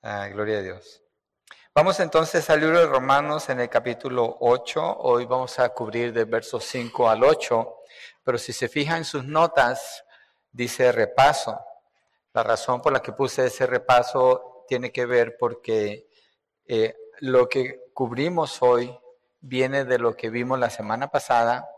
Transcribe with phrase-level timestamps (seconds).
[0.00, 1.02] Ah, gloria a Dios.
[1.74, 4.98] Vamos entonces al libro de Romanos en el capítulo 8.
[5.00, 7.76] Hoy vamos a cubrir del verso 5 al 8.
[8.22, 10.04] Pero si se fijan en sus notas,
[10.52, 11.58] dice repaso.
[12.32, 16.08] La razón por la que puse ese repaso tiene que ver porque
[16.64, 18.96] eh, lo que cubrimos hoy
[19.40, 21.68] viene de lo que vimos la semana pasada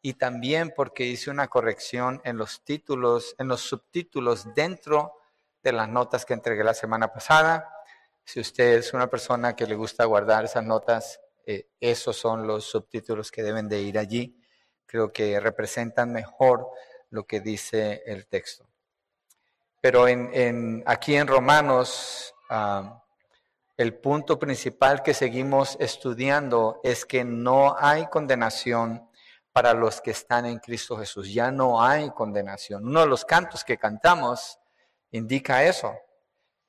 [0.00, 5.16] y también porque hice una corrección en los títulos, en los subtítulos dentro
[5.64, 7.74] de las notas que entregué la semana pasada.
[8.22, 12.64] Si usted es una persona que le gusta guardar esas notas, eh, esos son los
[12.66, 14.38] subtítulos que deben de ir allí.
[14.86, 16.68] Creo que representan mejor
[17.10, 18.68] lo que dice el texto.
[19.80, 22.34] Pero en, aquí en Romanos,
[23.76, 29.08] el punto principal que seguimos estudiando es que no hay condenación
[29.52, 31.32] para los que están en Cristo Jesús.
[31.32, 32.86] Ya no hay condenación.
[32.86, 34.58] Uno de los cantos que cantamos
[35.16, 35.96] indica eso.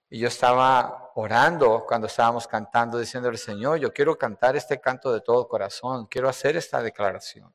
[0.07, 5.21] Y yo estaba orando cuando estábamos cantando, diciéndole, Señor, yo quiero cantar este canto de
[5.21, 7.51] todo corazón, quiero hacer esta declaración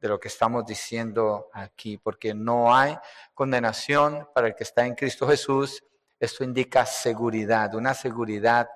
[0.00, 2.98] de lo que estamos diciendo aquí, porque no hay
[3.34, 5.84] condenación para el que está en Cristo Jesús.
[6.18, 8.68] Esto indica seguridad, una seguridad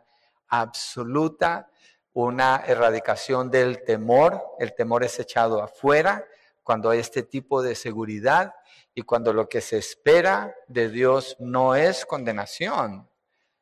[0.47, 1.69] absoluta,
[2.12, 4.41] una erradicación del temor.
[4.60, 6.25] El temor es echado afuera
[6.62, 8.55] cuando hay este tipo de seguridad
[8.94, 13.08] y cuando lo que se espera de Dios no es condenación,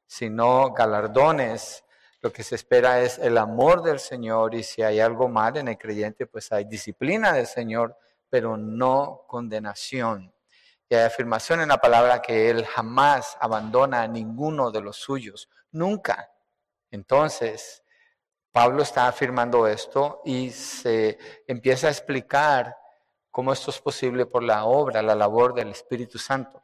[0.07, 1.85] sino galardones.
[2.21, 5.69] Lo que se espera es el amor del Señor y si hay algo mal en
[5.69, 7.97] el creyente, pues hay disciplina del Señor,
[8.29, 10.33] pero no condenación.
[10.89, 15.49] Y hay afirmación en la palabra que Él jamás abandona a ninguno de los suyos,
[15.71, 16.33] nunca.
[16.91, 17.85] Entonces,
[18.51, 22.75] Pablo está afirmando esto y se empieza a explicar
[23.31, 26.63] cómo esto es posible por la obra, la labor del Espíritu Santo.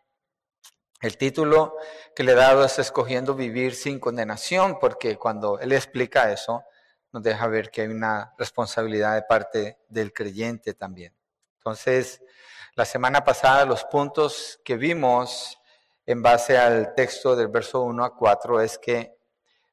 [1.01, 1.77] El título
[2.15, 6.65] que le he dado es Escogiendo vivir sin condenación, porque cuando él explica eso,
[7.13, 11.15] nos deja ver que hay una responsabilidad de parte del creyente también.
[11.59, 12.23] Entonces,
[12.75, 15.61] la semana pasada los puntos que vimos
[16.07, 19.17] en base al texto del verso 1 a 4 es que,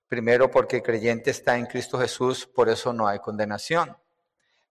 [0.07, 3.97] primero, porque el creyente está en Cristo Jesús, por eso no hay condenación.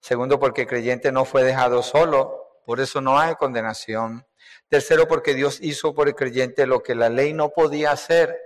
[0.00, 4.26] Segundo, porque el creyente no fue dejado solo, por eso no hay condenación.
[4.68, 8.36] Tercero, porque Dios hizo por el creyente lo que la ley no podía hacer,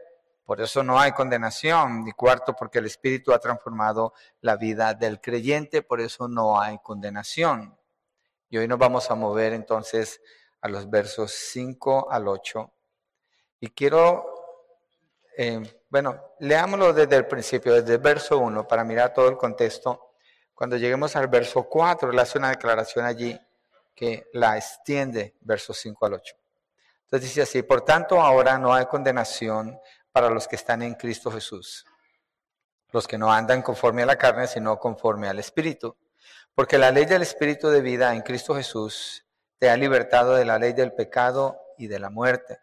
[0.44, 2.06] por eso no hay condenación.
[2.06, 6.78] Y cuarto, porque el Espíritu ha transformado la vida del creyente, por eso no hay
[6.82, 7.76] condenación.
[8.48, 10.20] Y hoy nos vamos a mover entonces
[10.60, 12.70] a los versos 5 al 8.
[13.60, 14.24] Y quiero,
[15.36, 20.13] eh, bueno, leámoslo desde el principio, desde el verso 1, para mirar todo el contexto.
[20.54, 23.38] Cuando lleguemos al verso 4, él hace una declaración allí
[23.94, 26.36] que la extiende, versos 5 al 8.
[27.02, 29.78] Entonces dice así, por tanto ahora no hay condenación
[30.12, 31.84] para los que están en Cristo Jesús,
[32.92, 35.96] los que no andan conforme a la carne, sino conforme al Espíritu.
[36.54, 39.24] Porque la ley del Espíritu de vida en Cristo Jesús
[39.58, 42.60] te ha libertado de la ley del pecado y de la muerte.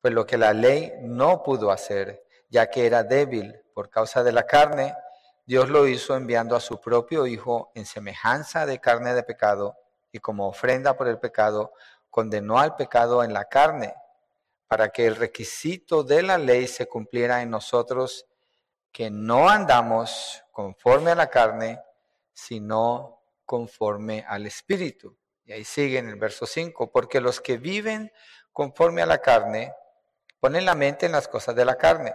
[0.00, 4.32] Pues lo que la ley no pudo hacer, ya que era débil por causa de
[4.32, 4.94] la carne,
[5.50, 9.76] Dios lo hizo enviando a su propio Hijo en semejanza de carne de pecado
[10.12, 11.72] y como ofrenda por el pecado,
[12.08, 13.92] condenó al pecado en la carne,
[14.68, 18.28] para que el requisito de la ley se cumpliera en nosotros,
[18.92, 21.82] que no andamos conforme a la carne,
[22.32, 25.18] sino conforme al Espíritu.
[25.44, 28.12] Y ahí sigue en el verso 5, porque los que viven
[28.52, 29.74] conforme a la carne
[30.38, 32.14] ponen la mente en las cosas de la carne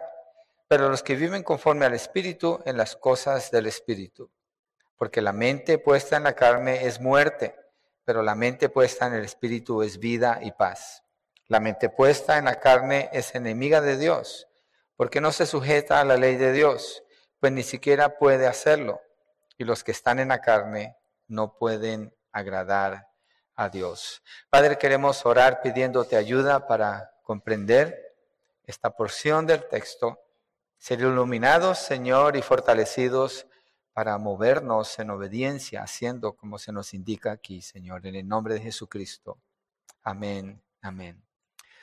[0.67, 4.31] pero los que viven conforme al Espíritu en las cosas del Espíritu.
[4.97, 7.55] Porque la mente puesta en la carne es muerte,
[8.03, 11.03] pero la mente puesta en el Espíritu es vida y paz.
[11.47, 14.47] La mente puesta en la carne es enemiga de Dios,
[14.95, 17.03] porque no se sujeta a la ley de Dios,
[17.39, 19.01] pues ni siquiera puede hacerlo.
[19.57, 20.97] Y los que están en la carne
[21.27, 23.07] no pueden agradar
[23.55, 24.23] a Dios.
[24.49, 28.15] Padre, queremos orar pidiéndote ayuda para comprender
[28.65, 30.24] esta porción del texto
[30.77, 33.47] ser iluminados, Señor, y fortalecidos
[33.93, 38.61] para movernos en obediencia, haciendo como se nos indica aquí, Señor, en el nombre de
[38.61, 39.37] Jesucristo.
[40.03, 41.23] Amén, amén.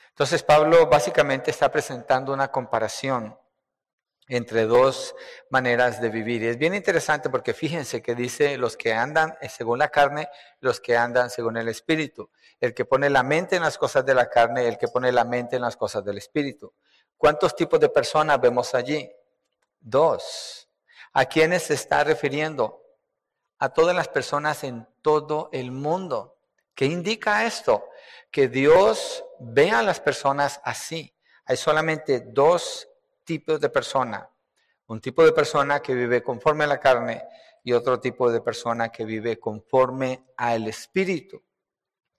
[0.09, 3.35] Entonces Pablo básicamente está presentando una comparación
[4.27, 5.15] entre dos
[5.49, 6.43] maneras de vivir.
[6.43, 10.29] Y es bien interesante porque fíjense que dice los que andan según la carne,
[10.59, 12.29] los que andan según el espíritu.
[12.59, 15.25] El que pone la mente en las cosas de la carne, el que pone la
[15.25, 16.73] mente en las cosas del espíritu.
[17.23, 19.09] ¿Cuántos tipos de personas vemos allí?
[19.79, 20.67] Dos.
[21.13, 22.83] ¿A quiénes se está refiriendo?
[23.59, 26.35] A todas las personas en todo el mundo.
[26.75, 27.85] ¿Qué indica esto?
[28.29, 31.15] Que Dios ve a las personas así.
[31.45, 32.89] Hay solamente dos
[33.23, 34.29] tipos de persona.
[34.87, 37.23] Un tipo de persona que vive conforme a la carne
[37.63, 41.41] y otro tipo de persona que vive conforme al Espíritu.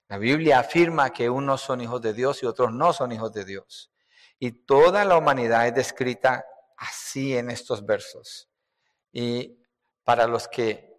[0.07, 3.45] La Biblia afirma que unos son hijos de Dios y otros no son hijos de
[3.45, 3.91] Dios.
[4.39, 6.45] Y toda la humanidad es descrita
[6.77, 8.49] así en estos versos.
[9.11, 9.59] Y
[10.03, 10.95] para los que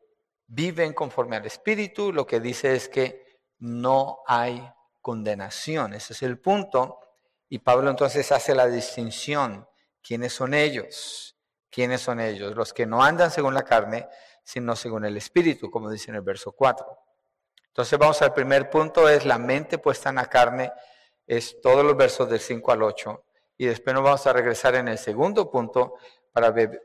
[0.46, 3.24] viven conforme al Espíritu, lo que dice es que
[3.58, 4.68] no hay
[5.00, 5.94] condenación.
[5.94, 7.00] Ese es el punto.
[7.48, 9.68] Y Pablo entonces hace la distinción.
[10.02, 11.36] ¿Quiénes son ellos?
[11.70, 12.54] ¿Quiénes son ellos?
[12.56, 14.08] Los que no andan según la carne,
[14.42, 16.86] sino según el Espíritu, como dice en el verso 4.
[17.68, 20.72] Entonces vamos al primer punto, es la mente puesta en la carne,
[21.26, 23.25] es todos los versos del 5 al 8.
[23.56, 25.94] Y después nos vamos a regresar en el segundo punto
[26.32, 26.80] para ver,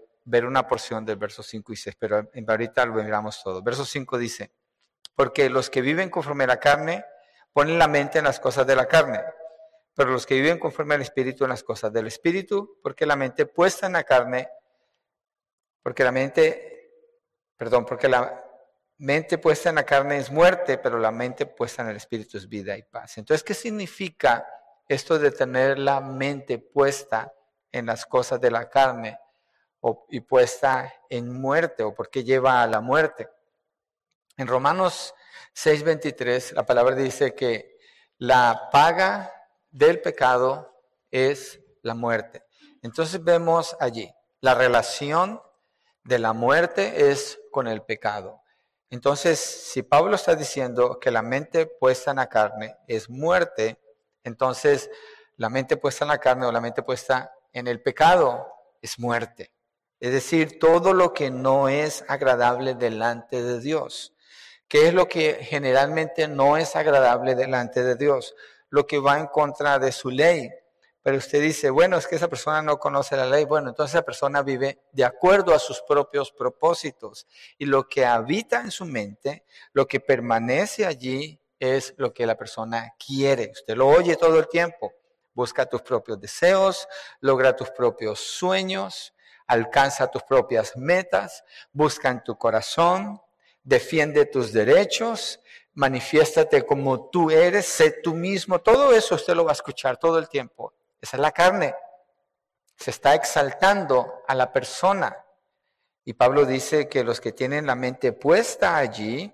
[0.45, 3.61] una porción del verso 5 y 6, pero ahorita lo miramos todo.
[3.61, 4.53] Verso 5 dice,
[5.15, 7.05] porque los que viven conforme a la carne
[7.51, 9.21] ponen la mente en las cosas de la carne,
[9.93, 13.45] pero los que viven conforme al Espíritu en las cosas del Espíritu, porque la mente
[13.45, 14.49] puesta en la carne,
[15.83, 16.71] porque la mente
[17.61, 18.43] Perdón, porque la
[18.97, 22.49] mente puesta en la carne es muerte, pero la mente puesta en el espíritu es
[22.49, 23.19] vida y paz.
[23.19, 24.43] Entonces, ¿qué significa
[24.93, 27.33] esto de tener la mente puesta
[27.71, 29.17] en las cosas de la carne
[30.09, 33.29] y puesta en muerte o por qué lleva a la muerte?
[34.37, 35.13] En Romanos
[35.53, 37.77] 6:23 la palabra dice que
[38.17, 39.33] la paga
[39.69, 42.43] del pecado es la muerte.
[42.81, 45.39] Entonces vemos allí la relación
[46.03, 48.41] de la muerte es con el pecado.
[48.89, 53.79] Entonces, si Pablo está diciendo que la mente puesta en la carne es muerte,
[54.23, 54.89] entonces
[55.37, 58.47] la mente puesta en la carne o la mente puesta en el pecado
[58.81, 59.51] es muerte.
[59.99, 64.13] Es decir, todo lo que no es agradable delante de Dios.
[64.67, 68.35] ¿Qué es lo que generalmente no es agradable delante de Dios?
[68.69, 70.49] Lo que va en contra de su ley,
[71.03, 73.45] pero usted dice, bueno, es que esa persona no conoce la ley.
[73.45, 77.27] Bueno, entonces esa persona vive de acuerdo a sus propios propósitos.
[77.57, 82.35] Y lo que habita en su mente, lo que permanece allí, es lo que la
[82.35, 83.51] persona quiere.
[83.53, 84.91] Usted lo oye todo el tiempo.
[85.33, 86.87] Busca tus propios deseos,
[87.19, 89.13] logra tus propios sueños,
[89.45, 93.21] alcanza tus propias metas, busca en tu corazón,
[93.63, 95.39] defiende tus derechos,
[95.73, 98.59] manifiéstate como tú eres, sé tú mismo.
[98.59, 100.73] Todo eso usted lo va a escuchar todo el tiempo.
[100.99, 101.75] Esa es la carne.
[102.75, 105.15] Se está exaltando a la persona.
[106.03, 109.31] Y Pablo dice que los que tienen la mente puesta allí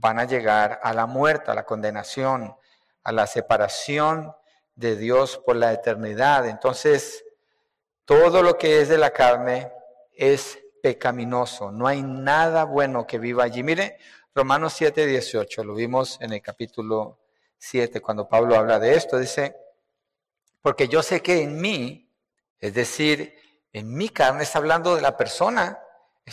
[0.00, 2.54] van a llegar a la muerte, a la condenación,
[3.02, 4.34] a la separación
[4.74, 6.46] de Dios por la eternidad.
[6.48, 7.24] Entonces,
[8.04, 9.72] todo lo que es de la carne
[10.12, 11.70] es pecaminoso.
[11.70, 13.62] No hay nada bueno que viva allí.
[13.62, 13.98] Mire,
[14.34, 17.20] Romanos 7, 18, lo vimos en el capítulo
[17.56, 19.56] 7, cuando Pablo habla de esto, dice,
[20.60, 22.10] porque yo sé que en mí,
[22.58, 23.34] es decir,
[23.72, 25.78] en mi carne, está hablando de la persona,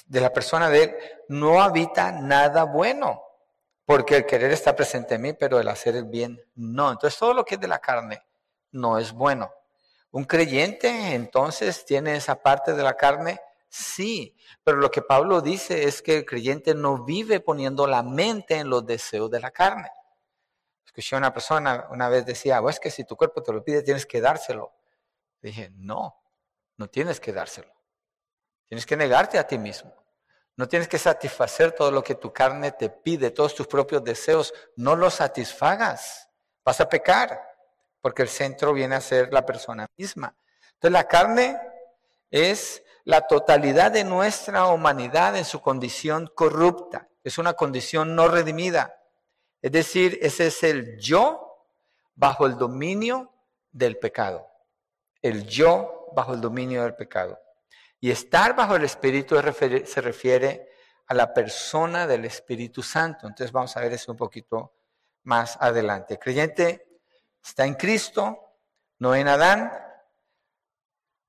[0.05, 0.95] de la persona de él,
[1.29, 3.21] no habita nada bueno.
[3.91, 6.93] Porque el querer está presente en mí, pero el hacer el bien no.
[6.93, 8.23] Entonces todo lo que es de la carne
[8.71, 9.51] no es bueno.
[10.11, 15.83] Un creyente entonces tiene esa parte de la carne, sí, pero lo que Pablo dice
[15.83, 19.91] es que el creyente no vive poniendo la mente en los deseos de la carne.
[20.85, 23.61] Escuché a una persona una vez decía, oh, es que si tu cuerpo te lo
[23.61, 24.71] pide, tienes que dárselo.
[25.41, 26.15] Dije, no,
[26.77, 27.73] no tienes que dárselo.
[28.69, 30.00] Tienes que negarte a ti mismo.
[30.61, 34.53] No tienes que satisfacer todo lo que tu carne te pide, todos tus propios deseos.
[34.75, 36.29] No los satisfagas.
[36.63, 37.41] Vas a pecar,
[37.99, 40.37] porque el centro viene a ser la persona misma.
[40.73, 41.59] Entonces la carne
[42.29, 47.09] es la totalidad de nuestra humanidad en su condición corrupta.
[47.23, 49.01] Es una condición no redimida.
[49.63, 51.65] Es decir, ese es el yo
[52.13, 53.33] bajo el dominio
[53.71, 54.47] del pecado.
[55.23, 57.39] El yo bajo el dominio del pecado.
[58.01, 59.35] Y estar bajo el Espíritu
[59.85, 60.69] se refiere
[61.07, 63.27] a la persona del Espíritu Santo.
[63.27, 64.73] Entonces vamos a ver eso un poquito
[65.23, 66.15] más adelante.
[66.15, 66.99] El creyente
[67.41, 68.57] está en Cristo,
[68.99, 69.71] no en Adán,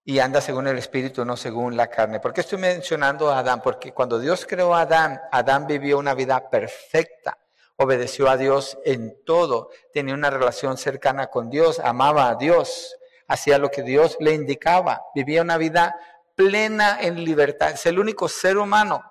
[0.05, 2.19] y anda según el Espíritu, no según la carne.
[2.19, 3.63] ¿Por qué estoy mencionando a Adán?
[3.63, 7.39] Porque cuando Dios creó a Adán, Adán vivió una vida perfecta
[7.83, 13.59] obedeció a Dios en todo, tenía una relación cercana con Dios, amaba a Dios, hacía
[13.59, 15.97] lo que Dios le indicaba, vivía una vida
[16.35, 17.73] plena en libertad.
[17.73, 19.03] Es el único ser humano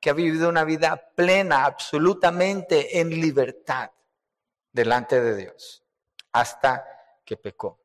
[0.00, 3.90] que ha vivido una vida plena, absolutamente en libertad
[4.70, 5.82] delante de Dios,
[6.32, 6.86] hasta
[7.24, 7.80] que pecó.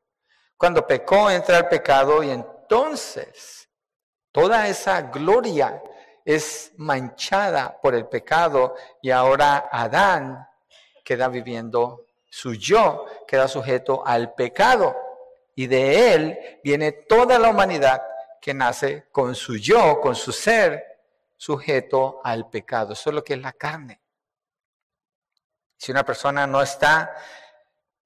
[0.56, 3.68] Cuando pecó entra el pecado y entonces
[4.30, 5.82] toda esa gloria
[6.24, 10.48] es manchada por el pecado y ahora Adán
[11.02, 14.96] queda viviendo, su yo queda sujeto al pecado.
[15.54, 18.00] y de él viene toda la humanidad
[18.42, 20.84] que nace con su yo, con su ser
[21.36, 22.92] sujeto al pecado.
[22.92, 24.02] Eso es lo que es la carne.
[25.78, 27.14] Si una persona no está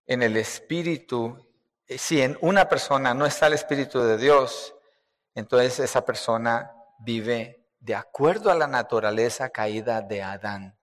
[0.05, 1.51] en el espíritu,
[1.87, 4.75] eh, si en una persona no está el espíritu de Dios,
[5.35, 10.79] entonces esa persona vive de acuerdo a la naturaleza caída de Adán.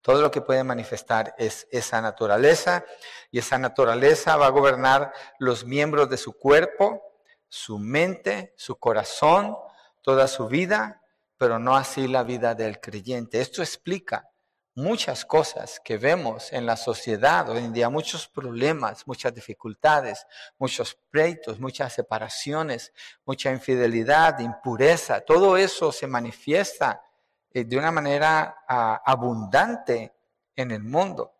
[0.00, 2.84] Todo lo que puede manifestar es esa naturaleza
[3.32, 7.11] y esa naturaleza va a gobernar los miembros de su cuerpo,
[7.52, 9.58] su mente, su corazón,
[10.00, 11.02] toda su vida,
[11.36, 13.42] pero no así la vida del creyente.
[13.42, 14.30] Esto explica
[14.74, 20.94] muchas cosas que vemos en la sociedad hoy en día, muchos problemas, muchas dificultades, muchos
[21.10, 22.90] pleitos, muchas separaciones,
[23.26, 27.02] mucha infidelidad, impureza, todo eso se manifiesta
[27.50, 30.10] eh, de una manera ah, abundante
[30.56, 31.34] en el mundo.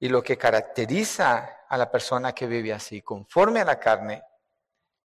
[0.00, 4.24] Y lo que caracteriza a la persona que vive así, conforme a la carne,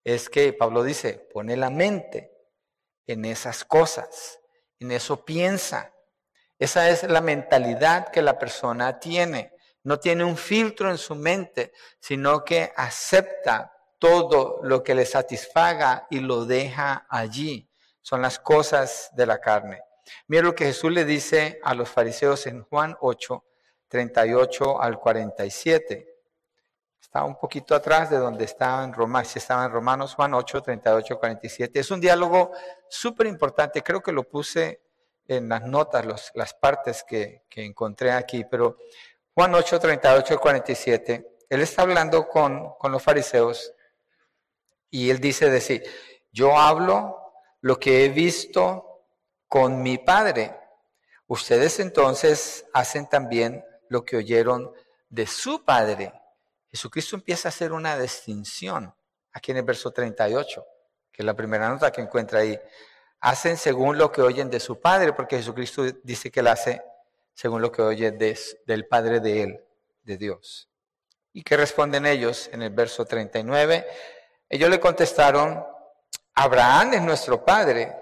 [0.04, 2.32] es que Pablo dice, pone la mente
[3.06, 4.40] en esas cosas,
[4.78, 5.94] en eso piensa.
[6.58, 9.54] Esa es la mentalidad que la persona tiene.
[9.84, 16.06] No tiene un filtro en su mente, sino que acepta todo lo que le satisfaga
[16.10, 17.68] y lo deja allí
[18.02, 19.80] son las cosas de la carne.
[20.26, 23.44] Mira lo que Jesús le dice a los fariseos en Juan 8,
[23.88, 26.11] 38 al 47.
[27.12, 30.62] Está un poquito atrás de donde estaba en Romanos, si estaba en Romanos, Juan 8,
[30.62, 31.78] 38, 47.
[31.78, 32.52] Es un diálogo
[32.88, 34.80] súper importante, creo que lo puse
[35.28, 38.78] en las notas, las partes que, encontré aquí, pero
[39.34, 43.74] Juan 8, 38, 47, él está hablando con, con los fariseos
[44.88, 45.82] y él dice decir,
[46.32, 49.04] yo hablo lo que he visto
[49.48, 50.58] con mi Padre.
[51.26, 54.72] Ustedes entonces hacen también lo que oyeron
[55.10, 56.14] de su Padre.
[56.72, 58.94] Jesucristo empieza a hacer una distinción
[59.34, 60.66] aquí en el verso 38,
[61.12, 62.58] que es la primera nota que encuentra ahí.
[63.20, 66.82] Hacen según lo que oyen de su Padre, porque Jesucristo dice que él hace
[67.34, 69.64] según lo que oye del Padre de él,
[70.02, 70.70] de Dios.
[71.34, 73.86] ¿Y qué responden ellos en el verso 39?
[74.48, 75.64] Ellos le contestaron,
[76.34, 77.94] Abraham es nuestro padre.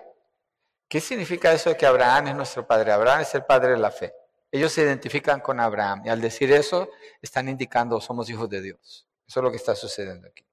[0.89, 2.93] ¿Qué significa eso de que Abraham es nuestro padre?
[2.93, 4.15] Abraham es el padre de la fe.
[4.51, 6.89] Ellos se identifican con Abraham y al decir eso
[7.23, 9.07] están indicando somos hijos de Dios.
[9.27, 10.45] Eso es lo que está sucediendo aquí.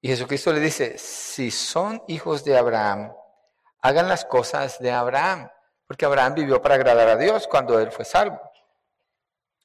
[0.00, 3.14] Y Jesucristo le dice, si son hijos de Abraham,
[3.82, 5.48] hagan las cosas de Abraham,
[5.86, 8.40] porque Abraham vivió para agradar a Dios cuando él fue salvo.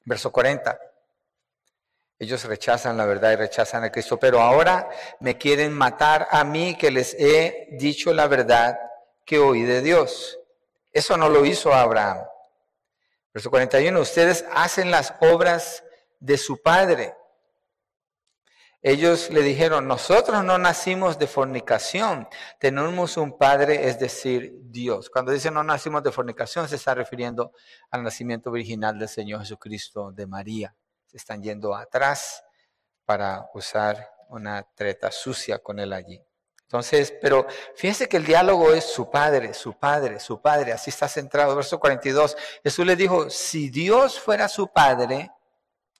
[0.04, 0.78] Verso 40.
[2.20, 6.76] Ellos rechazan la verdad y rechazan a Cristo, pero ahora me quieren matar a mí
[6.76, 8.78] que les he dicho la verdad
[9.24, 10.38] que oí de Dios.
[10.92, 12.18] Eso no lo hizo Abraham.
[13.32, 15.84] Verso 41, ustedes hacen las obras
[16.20, 17.14] de su padre.
[18.80, 22.28] Ellos le dijeron, nosotros no nacimos de fornicación,
[22.60, 25.10] tenemos un padre, es decir, Dios.
[25.10, 27.52] Cuando dice no nacimos de fornicación, se está refiriendo
[27.90, 30.74] al nacimiento original del Señor Jesucristo de María
[31.08, 32.44] se están yendo atrás
[33.04, 36.22] para usar una treta sucia con él allí.
[36.68, 37.46] Entonces, pero
[37.76, 41.56] fíjense que el diálogo es su padre, su padre, su padre, así está centrado.
[41.56, 45.32] Verso 42, Jesús le dijo, si Dios fuera su padre,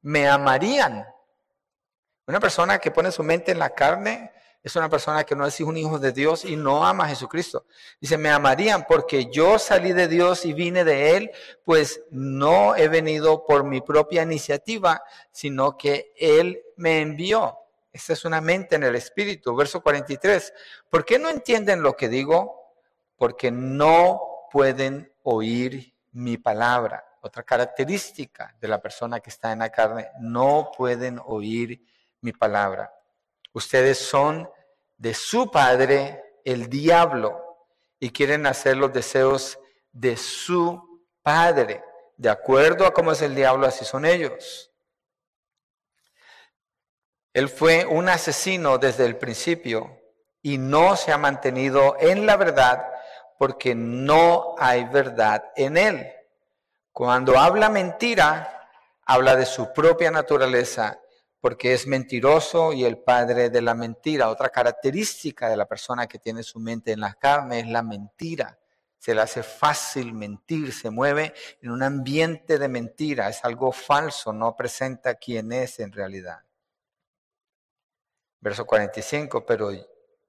[0.02, 1.06] me amarían.
[2.26, 4.30] Una persona que pone su mente en la carne
[4.62, 7.64] es una persona que no es un hijo de Dios y no ama a Jesucristo.
[7.98, 11.30] Dice, me amarían porque yo salí de Dios y vine de Él,
[11.64, 17.56] pues no he venido por mi propia iniciativa, sino que Él me envió.
[17.92, 19.54] Esta es una mente en el Espíritu.
[19.56, 20.52] Verso 43.
[20.90, 22.74] ¿Por qué no entienden lo que digo?
[23.16, 27.04] Porque no pueden oír mi palabra.
[27.20, 31.82] Otra característica de la persona que está en la carne, no pueden oír
[32.20, 32.92] mi palabra.
[33.52, 34.48] Ustedes son
[34.96, 37.66] de su padre, el diablo,
[37.98, 39.58] y quieren hacer los deseos
[39.92, 41.82] de su padre.
[42.16, 44.70] De acuerdo a cómo es el diablo, así son ellos.
[47.32, 50.00] Él fue un asesino desde el principio
[50.42, 52.86] y no se ha mantenido en la verdad
[53.38, 56.12] porque no hay verdad en él.
[56.92, 58.68] Cuando habla mentira,
[59.04, 61.00] habla de su propia naturaleza
[61.40, 64.28] porque es mentiroso y el padre de la mentira.
[64.28, 68.58] Otra característica de la persona que tiene su mente en la carne es la mentira.
[68.98, 71.32] Se le hace fácil mentir, se mueve
[71.62, 76.40] en un ambiente de mentira, es algo falso, no presenta quién es en realidad.
[78.40, 79.70] Verso 45, pero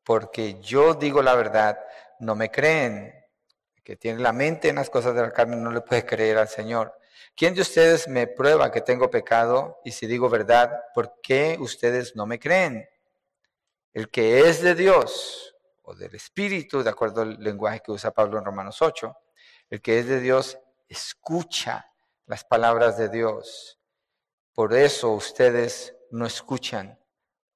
[0.03, 1.79] porque yo digo la verdad,
[2.19, 3.13] no me creen.
[3.83, 6.47] Que tiene la mente en las cosas de la carne no le puede creer al
[6.47, 6.93] Señor.
[7.35, 9.79] ¿Quién de ustedes me prueba que tengo pecado?
[9.83, 12.87] Y si digo verdad, ¿por qué ustedes no me creen?
[13.93, 18.37] El que es de Dios o del Espíritu, de acuerdo al lenguaje que usa Pablo
[18.37, 19.15] en Romanos 8,
[19.69, 21.91] el que es de Dios escucha
[22.25, 23.79] las palabras de Dios.
[24.53, 26.98] Por eso ustedes no escuchan,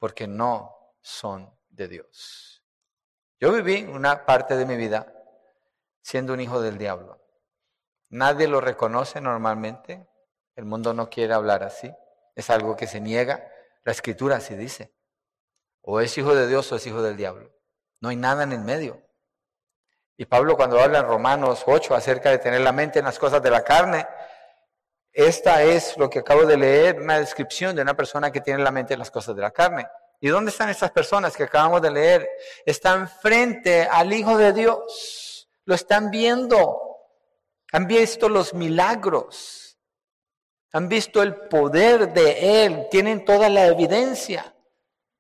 [0.04, 2.62] porque no son de Dios.
[3.40, 5.14] Yo viví una parte de mi vida
[6.02, 7.26] siendo un hijo del diablo.
[8.10, 10.06] Nadie lo reconoce normalmente.
[10.58, 11.90] El mundo no quiere hablar así.
[12.36, 13.50] Es algo que se niega.
[13.86, 14.94] La escritura así dice.
[15.80, 17.56] O es hijo de Dios o es hijo del diablo.
[18.02, 19.02] No hay nada en el medio.
[20.18, 23.42] Y Pablo cuando habla en Romanos 8 acerca de tener la mente en las cosas
[23.42, 24.06] de la carne,
[25.14, 28.72] esta es lo que acabo de leer, una descripción de una persona que tiene la
[28.72, 29.88] mente en las cosas de la carne.
[30.20, 32.28] ¿Y dónde están estas personas que acabamos de leer?
[32.66, 35.48] Están frente al Hijo de Dios.
[35.66, 36.80] Lo están viendo.
[37.74, 39.78] Han visto los milagros.
[40.72, 42.88] Han visto el poder de Él.
[42.90, 44.56] Tienen toda la evidencia.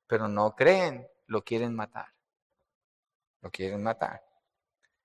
[0.07, 1.07] Pero no creen.
[1.27, 2.07] Lo quieren matar.
[3.41, 4.23] Lo quieren matar.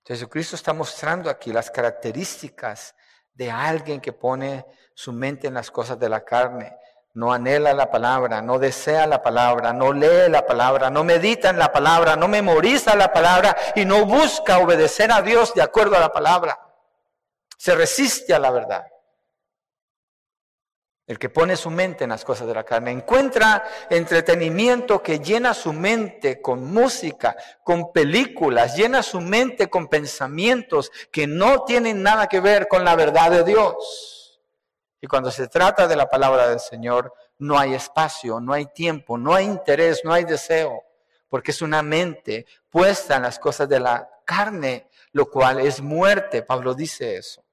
[0.06, 2.94] Jesucristo está mostrando aquí las características
[3.38, 6.76] de alguien que pone su mente en las cosas de la carne.
[7.14, 11.58] No anhela la palabra, no desea la palabra, no lee la palabra, no medita en
[11.58, 16.00] la palabra, no memoriza la palabra y no busca obedecer a Dios de acuerdo a
[16.00, 16.58] la palabra
[17.58, 18.86] se resiste a la verdad.
[21.08, 25.54] El que pone su mente en las cosas de la carne encuentra entretenimiento que llena
[25.54, 27.34] su mente con música,
[27.64, 32.94] con películas, llena su mente con pensamientos que no tienen nada que ver con la
[32.94, 34.38] verdad de Dios.
[35.00, 39.16] Y cuando se trata de la palabra del Señor, no hay espacio, no hay tiempo,
[39.16, 40.82] no hay interés, no hay deseo,
[41.30, 46.42] porque es una mente puesta en las cosas de la carne, lo cual es muerte.
[46.42, 47.47] Pablo dice eso.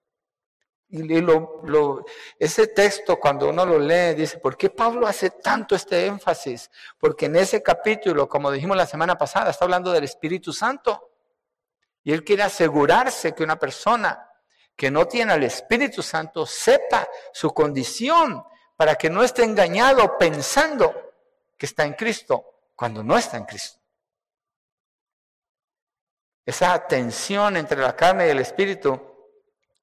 [2.39, 6.69] Ese texto, cuando uno lo lee, dice, ¿por qué Pablo hace tanto este énfasis?
[6.97, 11.11] Porque en ese capítulo, como dijimos la semana pasada, está hablando del Espíritu Santo.
[12.03, 14.29] Y él quiere asegurarse que una persona
[14.75, 18.43] que no tiene al Espíritu Santo sepa su condición
[18.75, 21.13] para que no esté engañado pensando
[21.57, 23.79] que está en Cristo cuando no está en Cristo.
[26.45, 29.14] Esa tensión entre la carne y el Espíritu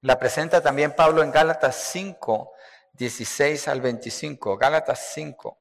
[0.02, 2.52] la presenta también Pablo en Gálatas 5,
[2.92, 4.56] 16 al 25.
[4.56, 5.58] Gálatas 5,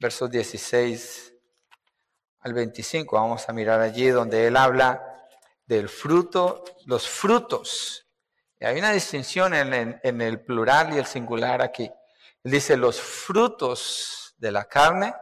[0.00, 1.34] versos 16
[2.40, 3.14] al 25.
[3.14, 5.02] Vamos a mirar allí donde él habla
[5.66, 8.06] del fruto, los frutos.
[8.58, 11.92] Hay una distinción en, en el plural y el singular aquí.
[12.44, 15.14] Él dice los frutos de la carne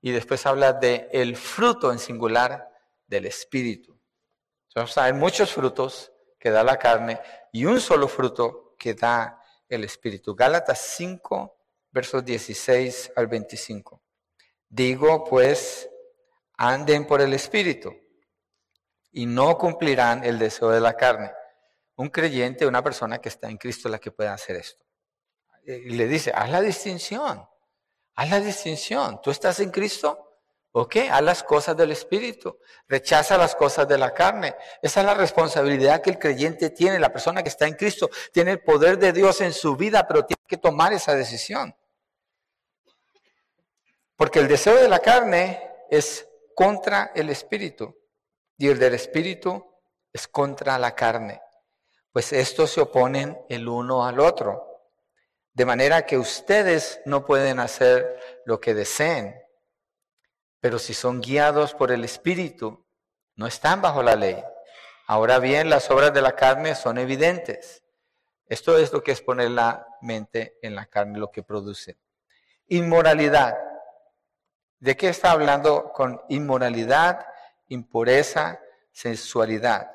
[0.00, 2.70] y después habla de el fruto en singular
[3.04, 3.98] del espíritu.
[4.68, 7.20] Entonces hay muchos frutos que da la carne
[7.52, 10.34] y un solo fruto que da el Espíritu.
[10.34, 11.56] Gálatas 5,
[11.90, 14.02] versos 16 al 25.
[14.68, 15.88] Digo pues,
[16.56, 17.94] anden por el Espíritu
[19.12, 21.32] y no cumplirán el deseo de la carne.
[21.96, 24.84] Un creyente, una persona que está en Cristo, la que puede hacer esto.
[25.64, 27.46] Y le dice, haz la distinción,
[28.14, 29.20] haz la distinción.
[29.20, 30.27] ¿Tú estás en Cristo?
[30.72, 30.96] ¿Ok?
[31.10, 32.58] Haz las cosas del Espíritu.
[32.86, 34.54] Rechaza las cosas de la carne.
[34.82, 36.98] Esa es la responsabilidad que el creyente tiene.
[36.98, 40.24] La persona que está en Cristo tiene el poder de Dios en su vida, pero
[40.24, 41.74] tiene que tomar esa decisión.
[44.16, 47.96] Porque el deseo de la carne es contra el Espíritu
[48.56, 49.64] y el del Espíritu
[50.12, 51.40] es contra la carne.
[52.12, 54.66] Pues estos se oponen el uno al otro.
[55.52, 59.40] De manera que ustedes no pueden hacer lo que deseen.
[60.60, 62.84] Pero si son guiados por el Espíritu,
[63.36, 64.42] no están bajo la ley.
[65.06, 67.84] Ahora bien, las obras de la carne son evidentes.
[68.46, 71.98] Esto es lo que es poner la mente en la carne, lo que produce.
[72.66, 73.56] Inmoralidad.
[74.80, 77.26] ¿De qué está hablando con inmoralidad,
[77.68, 79.90] impureza, sensualidad?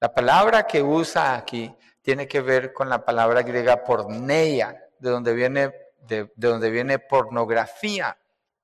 [0.00, 5.34] La palabra que usa aquí tiene que ver con la palabra griega porneia, de donde
[5.34, 5.72] viene,
[6.06, 8.16] de donde viene pornografía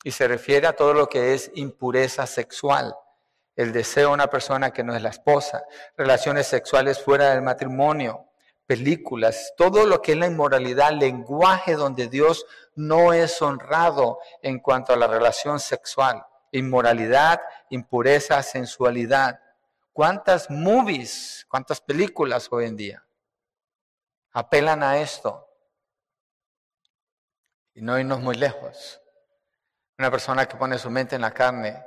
[0.05, 2.95] y se refiere a todo lo que es impureza sexual,
[3.57, 5.65] el deseo de una persona que no es la esposa,
[5.97, 8.29] relaciones sexuales fuera del matrimonio,
[8.67, 14.93] películas, todo lo que es la inmoralidad, lenguaje donde Dios no es honrado en cuanto
[14.93, 17.41] a la relación sexual, inmoralidad,
[17.71, 19.41] impureza, sensualidad.
[19.93, 23.07] ¿Cuántas movies, cuántas películas hoy en día
[24.33, 25.49] apelan a esto?
[27.73, 29.01] Y no irnos muy lejos.
[29.99, 31.85] Una persona que pone su mente en la carne,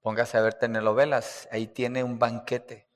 [0.00, 2.88] póngase a ver telenovelas, ahí tiene un banquete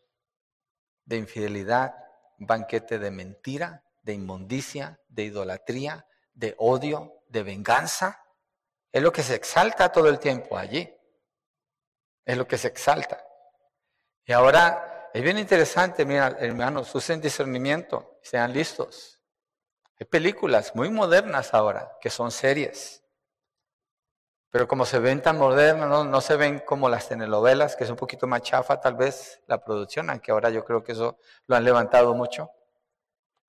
[1.04, 1.94] de infidelidad,
[2.38, 8.24] un banquete de mentira, de inmundicia, de idolatría, de odio, de venganza.
[8.90, 10.90] Es lo que se exalta todo el tiempo allí.
[12.24, 13.22] Es lo que se exalta.
[14.24, 19.20] Y ahora es bien interesante, mira, hermanos, usen discernimiento, sean listos.
[20.00, 23.01] Hay películas muy modernas ahora, que son series.
[24.52, 27.90] Pero como se ven tan modernas, no, no, se ven como las telenovelas, que es
[27.90, 31.56] un poquito más chafa tal vez la producción, aunque ahora yo creo que eso lo
[31.56, 32.50] han levantado mucho.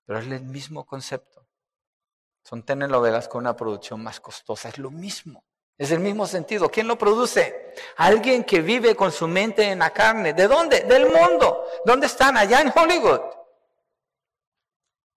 [0.06, 1.46] Pero es el mismo concepto.
[2.46, 5.44] Son telenovelas con una producción más costosa, es lo mismo.
[5.78, 6.70] Es el mismo sentido.
[6.70, 7.74] ¿Quién lo produce?
[7.98, 10.32] Alguien que vive con su mente en la carne.
[10.32, 10.82] ¿De dónde?
[10.82, 11.66] Del mundo.
[11.84, 12.38] ¿Dónde están?
[12.38, 13.20] Allá en Hollywood.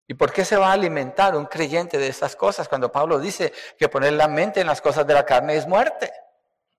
[0.08, 3.52] ¿Y por qué se va a alimentar un creyente de estas cosas cuando Pablo dice
[3.76, 6.12] que poner la mente en las cosas de la carne es muerte?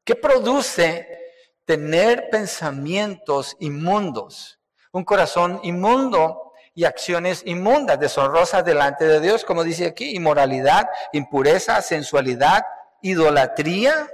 [0.06, 1.34] ¿Qué produce
[1.66, 4.60] tener pensamientos inmundos?
[4.94, 11.82] Un corazón inmundo y acciones inmundas, deshonrosas delante de Dios, como dice aquí, inmoralidad, impureza,
[11.82, 12.66] sensualidad,
[13.02, 14.10] idolatría.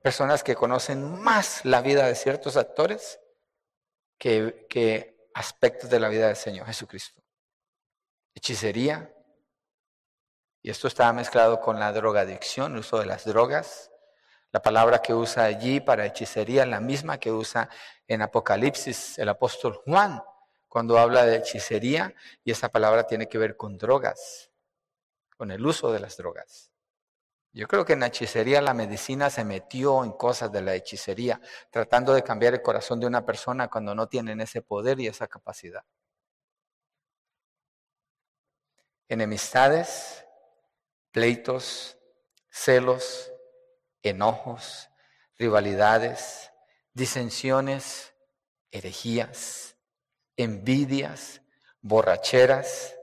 [0.00, 3.20] Personas que conocen más la vida de ciertos actores
[4.16, 7.20] que, que aspectos de la vida del Señor Jesucristo.
[8.34, 9.12] Hechicería.
[10.62, 13.90] Y esto está mezclado con la drogadicción, el uso de las drogas.
[14.52, 17.68] La palabra que usa allí para hechicería es la misma que usa
[18.06, 20.22] en Apocalipsis el apóstol Juan
[20.68, 24.50] cuando habla de hechicería y esa palabra tiene que ver con drogas
[25.40, 26.69] con el uso de las drogas.
[27.52, 31.40] Yo creo que en la hechicería la medicina se metió en cosas de la hechicería,
[31.70, 35.26] tratando de cambiar el corazón de una persona cuando no tienen ese poder y esa
[35.26, 35.84] capacidad.
[39.08, 40.24] Enemistades,
[41.10, 41.98] pleitos,
[42.48, 43.32] celos,
[44.02, 44.88] enojos,
[45.36, 46.52] rivalidades,
[46.92, 48.14] disensiones,
[48.70, 49.76] herejías,
[50.36, 51.42] envidias,
[51.80, 52.96] borracheras,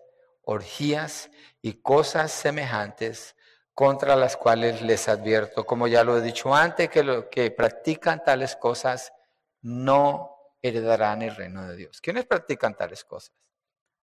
[0.43, 1.29] orgías
[1.61, 3.35] y cosas semejantes
[3.77, 8.23] contra las cuales les advierto, como ya lo he dicho antes, que los que practican
[8.23, 9.13] tales cosas
[9.61, 12.01] no heredarán el reino de Dios.
[12.01, 13.35] ¿Quiénes practican tales cosas?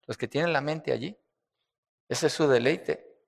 [0.06, 1.18] Los que tienen la mente allí.
[2.08, 3.18] Ese es su deleite.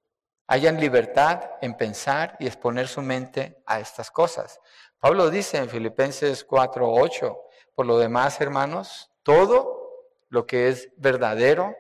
[0.46, 4.61] Hayan libertad en pensar y exponer su mente a estas cosas.
[5.00, 7.37] Pablo dice en Filipenses 4:8,
[7.74, 11.74] por lo demás, hermanos, todo lo que es verdadero,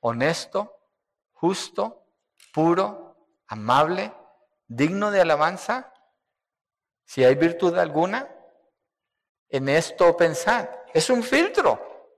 [0.00, 0.80] honesto,
[1.30, 2.08] justo,
[2.52, 3.09] puro,
[3.50, 4.14] amable,
[4.68, 5.92] digno de alabanza,
[7.04, 8.28] si hay virtud alguna,
[9.48, 10.68] en esto pensad.
[10.94, 12.14] Es un filtro.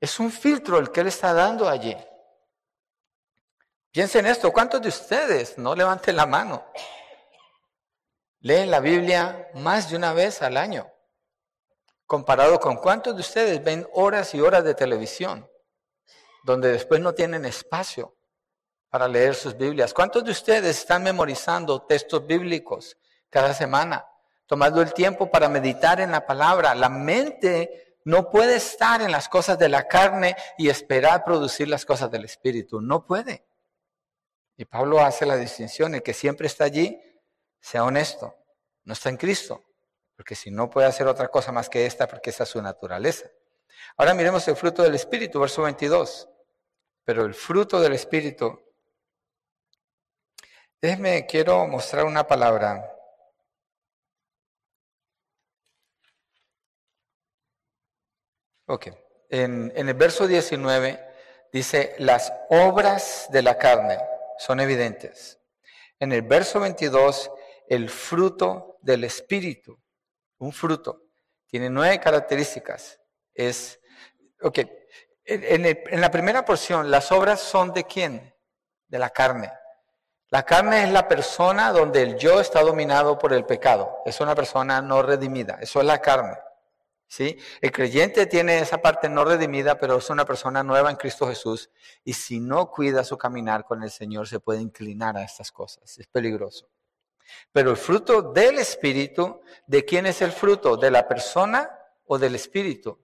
[0.00, 1.96] Es un filtro el que él está dando allí.
[3.92, 6.66] Piensen esto, ¿cuántos de ustedes, no levanten la mano,
[8.40, 10.90] leen la Biblia más de una vez al año?
[12.04, 15.48] Comparado con cuántos de ustedes ven horas y horas de televisión,
[16.42, 18.16] donde después no tienen espacio
[18.94, 19.92] para leer sus Biblias.
[19.92, 22.96] ¿Cuántos de ustedes están memorizando textos bíblicos
[23.28, 24.06] cada semana?
[24.46, 26.76] Tomando el tiempo para meditar en la palabra.
[26.76, 31.84] La mente no puede estar en las cosas de la carne y esperar producir las
[31.84, 32.80] cosas del Espíritu.
[32.80, 33.44] No puede.
[34.56, 36.96] Y Pablo hace la distinción, el que siempre está allí,
[37.58, 38.36] sea honesto,
[38.84, 39.64] no está en Cristo,
[40.14, 43.28] porque si no puede hacer otra cosa más que esta, porque esa es su naturaleza.
[43.96, 46.28] Ahora miremos el fruto del Espíritu, verso 22.
[47.04, 48.63] Pero el fruto del Espíritu
[50.80, 52.90] Déjeme, quiero mostrar una palabra.
[58.66, 58.88] Ok,
[59.28, 60.98] en, el verso 19
[61.52, 63.98] dice, las obras de la carne
[64.38, 65.38] son evidentes.
[65.98, 67.30] En el verso 22,
[67.68, 69.78] el fruto del Espíritu,
[70.38, 71.02] un fruto,
[71.46, 73.00] tiene nueve características.
[73.34, 73.80] Es,
[74.40, 74.58] ok,
[75.24, 78.34] en, en la primera porción, las obras son de quién?
[78.88, 79.50] De la carne.
[80.34, 83.98] La carne es la persona donde el yo está dominado por el pecado.
[84.04, 85.58] Es una persona no redimida.
[85.60, 86.36] Eso es la carne.
[87.06, 87.38] ¿sí?
[87.60, 91.70] El creyente tiene esa parte no redimida, pero es una persona nueva en Cristo Jesús.
[92.02, 95.98] Y si no cuida su caminar con el Señor, se puede inclinar a estas cosas.
[95.98, 96.68] Es peligroso.
[97.52, 100.76] Pero el fruto del Espíritu, ¿de quién es el fruto?
[100.76, 101.70] ¿De la persona
[102.06, 102.98] o del Espíritu?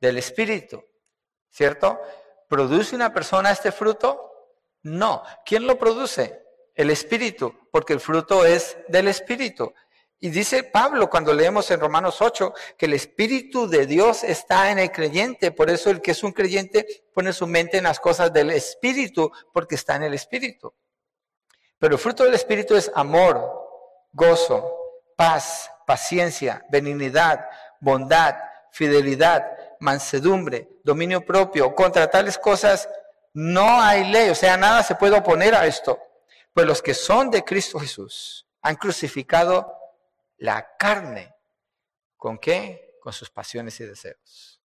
[0.00, 0.84] Del Espíritu.
[1.48, 2.00] ¿Cierto?
[2.48, 4.32] ¿Produce una persona este fruto?
[4.82, 5.22] No.
[5.44, 6.41] ¿Quién lo produce?
[6.74, 9.72] El Espíritu, porque el fruto es del Espíritu.
[10.24, 14.78] Y dice Pablo cuando leemos en Romanos 8 que el Espíritu de Dios está en
[14.78, 15.50] el creyente.
[15.50, 19.32] Por eso el que es un creyente pone su mente en las cosas del Espíritu,
[19.52, 20.72] porque está en el Espíritu.
[21.76, 23.50] Pero el fruto del Espíritu es amor,
[24.12, 24.72] gozo,
[25.16, 27.44] paz, paciencia, benignidad,
[27.80, 28.36] bondad,
[28.70, 29.44] fidelidad,
[29.80, 31.74] mansedumbre, dominio propio.
[31.74, 32.88] Contra tales cosas
[33.34, 35.98] No hay ley, o sea, nada se puede oponer a esto.
[36.52, 39.74] Pues los que son de Cristo Jesús han crucificado
[40.36, 41.34] la carne.
[42.16, 42.96] ¿Con qué?
[43.00, 44.60] Con sus pasiones y deseos.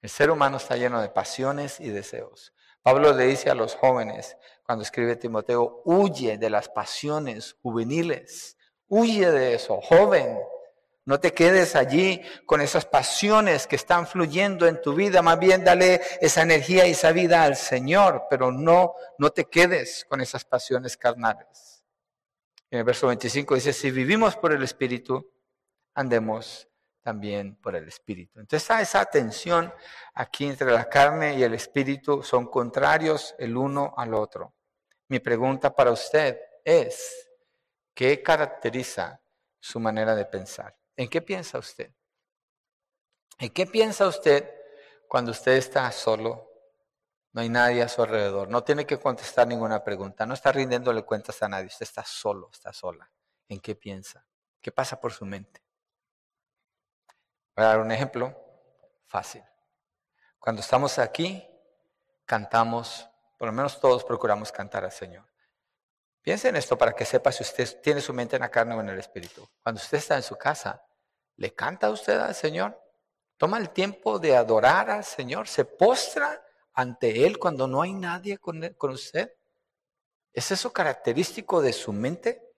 [0.00, 2.52] El ser humano está lleno de pasiones y deseos.
[2.82, 9.30] Pablo le dice a los jóvenes, cuando escribe Timoteo, huye de las pasiones juveniles, huye
[9.30, 10.38] de eso, joven.
[11.08, 15.64] No te quedes allí con esas pasiones que están fluyendo en tu vida, más bien
[15.64, 20.44] dale esa energía y esa vida al Señor, pero no, no te quedes con esas
[20.44, 21.82] pasiones carnales.
[22.70, 25.32] En el verso 25 dice, si vivimos por el Espíritu,
[25.94, 26.68] andemos
[27.00, 28.40] también por el Espíritu.
[28.40, 29.72] Entonces esa tensión
[30.12, 34.52] aquí entre la carne y el Espíritu son contrarios el uno al otro.
[35.08, 37.30] Mi pregunta para usted es,
[37.94, 39.22] ¿qué caracteriza
[39.58, 40.76] su manera de pensar?
[40.98, 41.94] ¿En qué piensa usted?
[43.38, 44.52] ¿En qué piensa usted
[45.06, 46.50] cuando usted está solo?
[47.30, 51.04] No hay nadie a su alrededor, no tiene que contestar ninguna pregunta, no está rindiéndole
[51.04, 53.08] cuentas a nadie, usted está solo, está sola.
[53.48, 54.26] ¿En qué piensa?
[54.60, 55.62] ¿Qué pasa por su mente?
[57.54, 58.36] Voy a dar un ejemplo
[59.06, 59.44] fácil.
[60.40, 61.48] Cuando estamos aquí,
[62.24, 65.28] cantamos, por lo menos todos procuramos cantar al Señor.
[66.22, 68.80] Piensen en esto para que sepa si usted tiene su mente en la carne o
[68.80, 69.48] en el espíritu.
[69.62, 70.82] Cuando usted está en su casa,
[71.38, 72.78] ¿le canta usted al Señor?
[73.38, 75.48] ¿Toma el tiempo de adorar al Señor?
[75.48, 79.32] ¿Se postra ante Él cuando no hay nadie con, con usted?
[80.32, 82.48] ¿Es eso característico de su mente?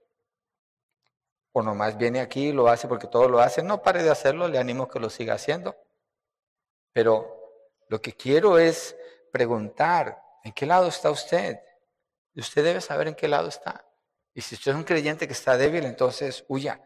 [1.52, 4.48] o nomás viene aquí y lo hace porque todos lo hacen, no pare de hacerlo,
[4.48, 5.76] le animo que lo siga haciendo.
[6.92, 7.28] Pero
[7.88, 8.96] lo que quiero es
[9.32, 11.60] preguntar, ¿en qué lado está usted?
[12.34, 13.84] Y usted debe saber en qué lado está.
[14.32, 16.80] Y si usted es un creyente que está débil, entonces huya,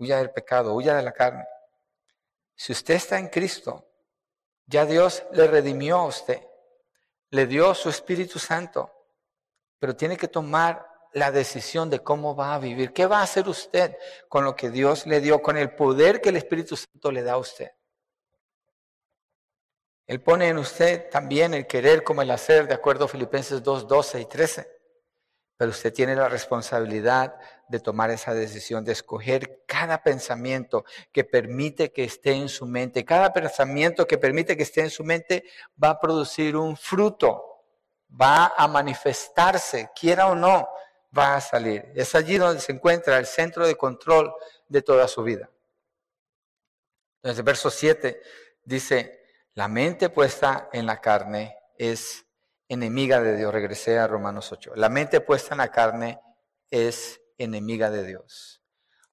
[0.00, 1.46] huya del pecado, huya de la carne.
[2.56, 3.86] Si usted está en Cristo,
[4.66, 6.42] ya Dios le redimió a usted,
[7.30, 8.90] le dio su Espíritu Santo,
[9.78, 12.92] pero tiene que tomar la decisión de cómo va a vivir.
[12.92, 13.96] ¿Qué va a hacer usted
[14.28, 17.32] con lo que Dios le dio, con el poder que el Espíritu Santo le da
[17.32, 17.70] a usted?
[20.06, 23.86] Él pone en usted también el querer como el hacer, de acuerdo a Filipenses 2,
[23.86, 24.79] 12 y 13.
[25.60, 27.34] Pero usted tiene la responsabilidad
[27.68, 33.04] de tomar esa decisión, de escoger cada pensamiento que permite que esté en su mente.
[33.04, 35.44] Cada pensamiento que permite que esté en su mente
[35.76, 37.66] va a producir un fruto,
[38.10, 40.66] va a manifestarse, quiera o no
[41.16, 41.92] va a salir.
[41.94, 44.32] Es allí donde se encuentra el centro de control
[44.66, 45.50] de toda su vida.
[47.16, 48.22] Entonces, el verso 7
[48.64, 52.24] dice, la mente puesta en la carne es
[52.70, 53.52] enemiga de Dios.
[53.52, 54.72] Regresé a Romanos 8.
[54.76, 56.20] La mente puesta en la carne
[56.70, 58.62] es enemiga de Dios,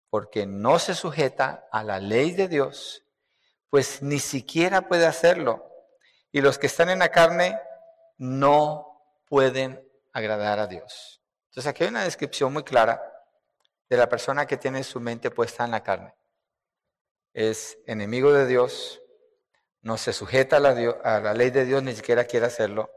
[0.10, 3.04] porque no se sujeta a la ley de Dios,
[3.70, 5.70] pues ni siquiera puede hacerlo.
[6.32, 7.60] Y los que están en la carne
[8.18, 11.22] no pueden agradar a Dios.
[11.50, 13.02] Entonces aquí hay una descripción muy clara
[13.90, 16.14] de la persona que tiene su mente puesta en la carne.
[17.34, 19.02] Es enemigo de Dios,
[19.82, 22.92] no se sujeta a la, ley de Dios, ni siquiera quiere hacerlo,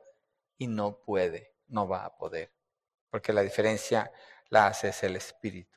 [0.60, 2.52] y no puede, no va a poder,
[3.10, 4.12] porque la diferencia
[4.48, 5.76] la hace es el espíritu.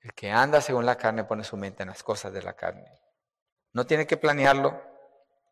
[0.00, 2.90] El que anda según la carne pone su mente en las cosas de la carne.
[3.72, 4.80] No tiene que planearlo,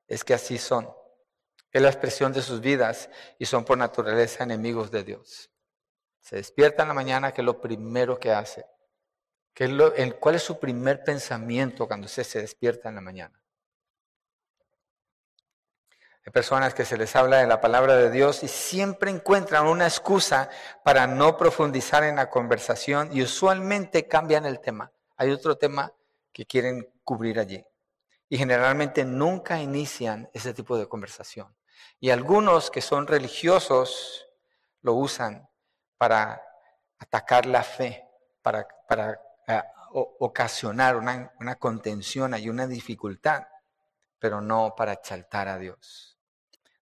[0.07, 0.89] es que así son
[1.77, 5.51] es la expresión de sus vidas y son por naturaleza enemigos de Dios.
[6.21, 8.65] Se despierta en la mañana, que es lo primero que hace.
[9.55, 13.43] es lo, ¿Cuál es su primer pensamiento cuando usted se despierta en la mañana?
[16.27, 19.87] Hay personas que se les habla de la palabra de Dios y siempre encuentran una
[19.87, 20.51] excusa
[20.83, 24.91] para no profundizar en la conversación y usualmente cambian el tema.
[25.17, 25.93] Hay otro tema
[26.33, 27.65] que quieren cubrir allí.
[28.29, 31.57] Y generalmente nunca inician ese tipo de conversación.
[32.01, 34.29] Y algunos que son religiosos
[34.83, 35.49] lo usan
[35.97, 36.43] para
[36.99, 38.05] atacar la fe,
[38.43, 38.67] para,
[39.47, 39.62] eh,
[39.93, 43.47] ocasionar una, una contención y una dificultad,
[44.19, 46.16] pero no para exaltar a Dios.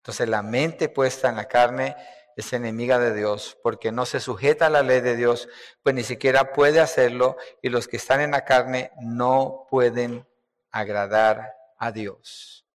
[0.02, 1.94] Entonces la mente puesta en la carne
[2.36, 5.48] es enemiga de Dios porque no se sujeta a la ley de Dios,
[5.84, 10.26] pues ni siquiera puede hacerlo y los que están en la carne no pueden
[10.72, 12.66] agradar a Dios.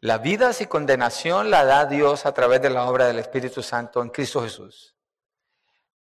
[0.00, 4.00] La vida sin condenación la da Dios a través de la obra del Espíritu Santo
[4.00, 4.96] en Cristo Jesús.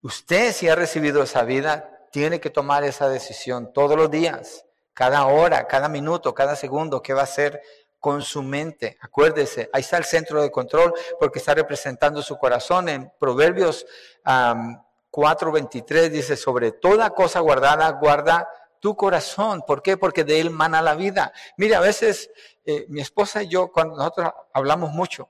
[0.01, 5.25] Usted si ha recibido esa vida, tiene que tomar esa decisión todos los días, cada
[5.25, 7.61] hora, cada minuto, cada segundo, qué va a hacer
[8.03, 8.97] con su mente.
[8.99, 12.89] Acuérdese, ahí está el centro de control porque está representando su corazón.
[12.89, 13.85] En Proverbios
[14.25, 18.49] 4:23 dice, sobre toda cosa guardada, guarda
[18.81, 19.63] tu corazón.
[19.65, 19.95] ¿Por qué?
[19.95, 21.31] Porque de él mana la vida.
[21.55, 22.29] Mire, a veces
[22.65, 25.29] eh, mi esposa y yo, cuando nosotros hablamos mucho,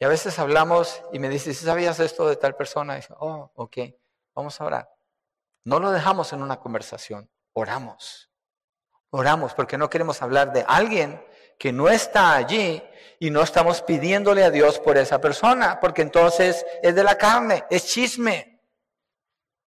[0.00, 2.94] Y a veces hablamos y me dice, ¿sabías esto de tal persona?
[2.94, 3.76] Y dice, oh, ok,
[4.34, 4.90] vamos a orar.
[5.62, 8.32] No lo dejamos en una conversación, oramos.
[9.10, 11.24] Oramos porque no queremos hablar de alguien
[11.58, 12.82] que no está allí
[13.18, 17.64] y no estamos pidiéndole a Dios por esa persona, porque entonces es de la carne,
[17.70, 18.56] es chisme.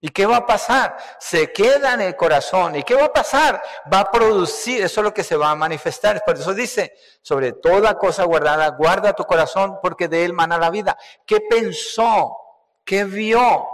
[0.01, 0.95] ¿Y qué va a pasar?
[1.19, 2.75] Se queda en el corazón.
[2.77, 3.61] ¿Y qué va a pasar?
[3.91, 6.23] Va a producir, eso es lo que se va a manifestar.
[6.25, 10.69] Por eso dice, sobre toda cosa guardada, guarda tu corazón porque de él mana la
[10.69, 10.97] vida.
[11.25, 12.37] ¿Qué pensó?
[12.85, 13.67] ¿Qué vio?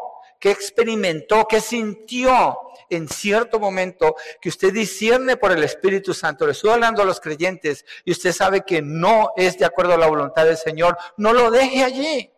[0.46, 1.48] ¿Qué experimentó?
[1.48, 2.56] ¿Qué sintió
[2.92, 6.46] en cierto momento que usted discierne por el Espíritu Santo?
[6.46, 9.98] Le estoy hablando a los creyentes y usted sabe que no es de acuerdo a
[9.98, 11.00] la voluntad del Señor.
[11.18, 12.32] No lo deje allí.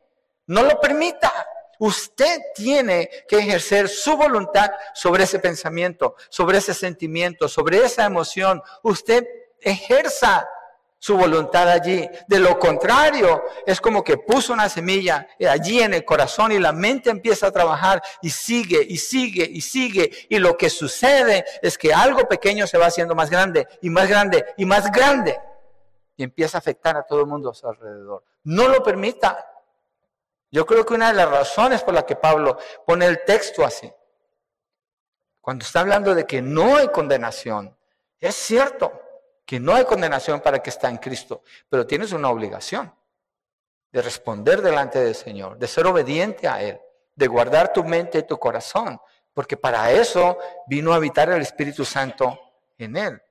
[0.45, 1.33] No lo permita.
[1.79, 8.63] Usted tiene que ejercer su voluntad sobre ese pensamiento, sobre ese sentimiento, sobre esa emoción.
[8.83, 9.27] Usted
[9.59, 10.47] ejerza
[10.99, 12.07] su voluntad allí.
[12.27, 16.73] De lo contrario, es como que puso una semilla allí en el corazón y la
[16.73, 20.11] mente empieza a trabajar y sigue y sigue y sigue.
[20.29, 24.09] Y lo que sucede es que algo pequeño se va haciendo más grande y más
[24.09, 25.39] grande y más grande.
[26.15, 28.23] Y empieza a afectar a todo el mundo a su alrededor.
[28.43, 29.45] No lo permita.
[30.49, 33.91] Yo creo que una de las razones por la que Pablo pone el texto así,
[35.41, 37.77] cuando está hablando de que no hay condenación,
[38.19, 39.06] es cierto
[39.47, 42.93] que no hay condenación para el que está en Cristo, pero tienes una obligación
[43.93, 46.77] de responder delante del Señor, de ser obediente a Él,
[47.15, 48.99] de guardar tu mente y tu corazón,
[49.33, 52.37] porque para eso vino a habitar el Espíritu Santo
[52.77, 53.21] en Él.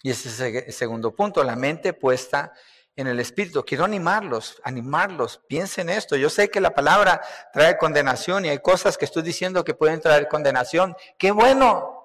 [0.00, 2.52] Y ese es el segundo punto, la mente puesta
[2.94, 3.64] en el Espíritu.
[3.64, 5.42] Quiero animarlos, animarlos.
[5.48, 6.14] Piensen esto.
[6.16, 7.20] Yo sé que la palabra
[7.52, 10.96] trae condenación y hay cosas que estoy diciendo que pueden traer condenación.
[11.18, 11.96] ¡Qué bueno!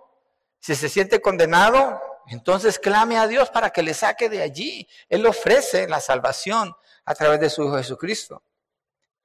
[0.60, 4.88] Si se siente condenado, entonces clame a Dios para que le saque de allí.
[5.10, 8.44] Él ofrece la salvación a través de su Hijo Jesucristo.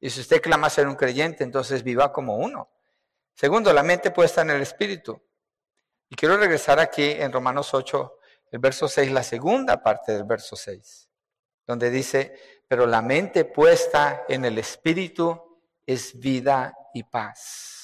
[0.01, 2.71] Y si usted clama ser un creyente, entonces viva como uno.
[3.35, 5.21] Segundo, la mente puesta en el Espíritu.
[6.09, 8.19] Y quiero regresar aquí en Romanos 8,
[8.53, 11.11] el verso 6, la segunda parte del verso 6
[11.71, 12.35] donde dice,
[12.67, 17.80] pero la mente puesta en el Espíritu es vida y paz.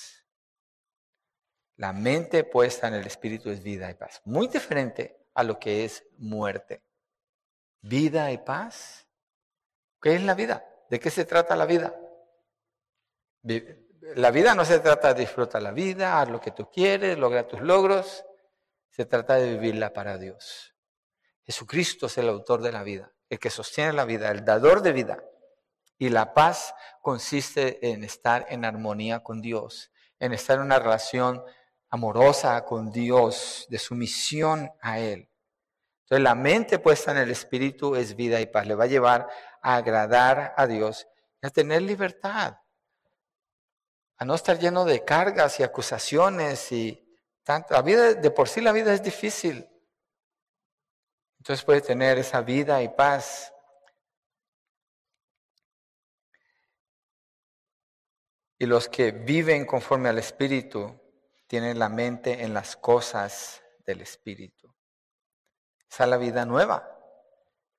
[1.76, 4.22] La mente puesta en el Espíritu es vida y paz.
[4.24, 6.82] Muy diferente a lo que es muerte.
[7.82, 9.06] Vida y paz.
[10.00, 10.64] ¿Qué es la vida?
[10.88, 11.94] ¿De qué se trata la vida?
[14.14, 17.46] La vida no se trata de disfrutar la vida, haz lo que tú quieres, logra
[17.46, 18.24] tus logros.
[18.90, 20.74] Se trata de vivirla para Dios.
[21.44, 24.92] Jesucristo es el autor de la vida el que sostiene la vida, el dador de
[24.92, 25.24] vida.
[25.98, 31.42] Y la paz consiste en estar en armonía con Dios, en estar en una relación
[31.90, 35.30] amorosa con Dios, de sumisión a Él.
[36.02, 38.66] Entonces la mente puesta en el Espíritu es vida y paz.
[38.66, 39.28] Le va a llevar
[39.60, 41.08] a agradar a Dios
[41.42, 42.58] y a tener libertad.
[44.18, 47.74] A no estar lleno de cargas y acusaciones y tanto.
[47.74, 49.68] La vida, de por sí la vida es difícil.
[51.38, 53.52] Entonces puede tener esa vida y paz.
[58.58, 61.05] Y los que viven conforme al Espíritu
[61.46, 64.74] tienen la mente en las cosas del Espíritu.
[65.90, 66.92] Esa es la vida nueva.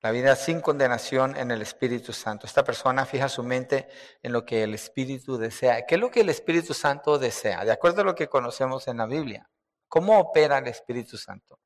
[0.01, 2.45] La vida sin condenación en el Espíritu Santo.
[2.45, 3.89] Esta persona fija su mente
[4.21, 5.85] en lo que el Espíritu desea.
[5.85, 7.65] ¿Qué es lo que el Espíritu Santo desea?
[7.65, 9.49] De acuerdo a lo que conocemos en la Biblia.
[9.87, 11.59] ¿Cómo opera el Espíritu Santo?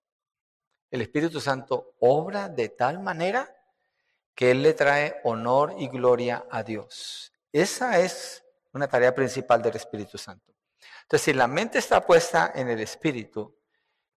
[0.91, 3.49] el Espíritu Santo obra de tal manera
[4.35, 7.31] que Él le trae honor y gloria a Dios.
[7.51, 10.50] Esa es una tarea principal del Espíritu Santo.
[11.11, 13.53] Entonces, si la mente está puesta en el Espíritu,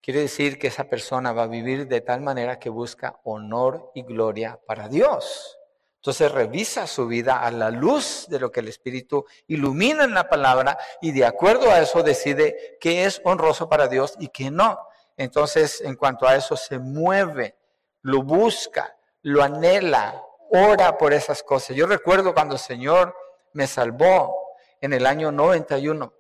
[0.02, 4.02] quiere decir que esa persona va a vivir de tal manera que busca honor y
[4.02, 5.59] gloria para Dios.
[5.96, 10.28] Entonces revisa su vida a la luz de lo que el Espíritu ilumina en la
[10.28, 14.78] palabra y de acuerdo a eso decide qué es honroso para Dios y qué no.
[15.16, 17.57] Entonces, en cuanto a eso, se mueve,
[18.02, 21.74] lo busca, lo anhela, ora por esas cosas.
[21.74, 23.17] Yo recuerdo cuando el Señor
[23.54, 24.37] me salvó
[24.79, 26.12] en el año 91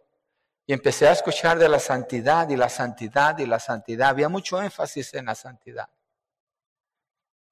[0.66, 4.10] y empecé a escuchar de la santidad y la santidad y la santidad.
[4.10, 5.88] Había mucho énfasis en la santidad.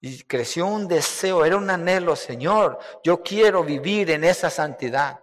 [0.01, 5.21] Y creció un deseo, era un anhelo, Señor, yo quiero vivir en esa santidad.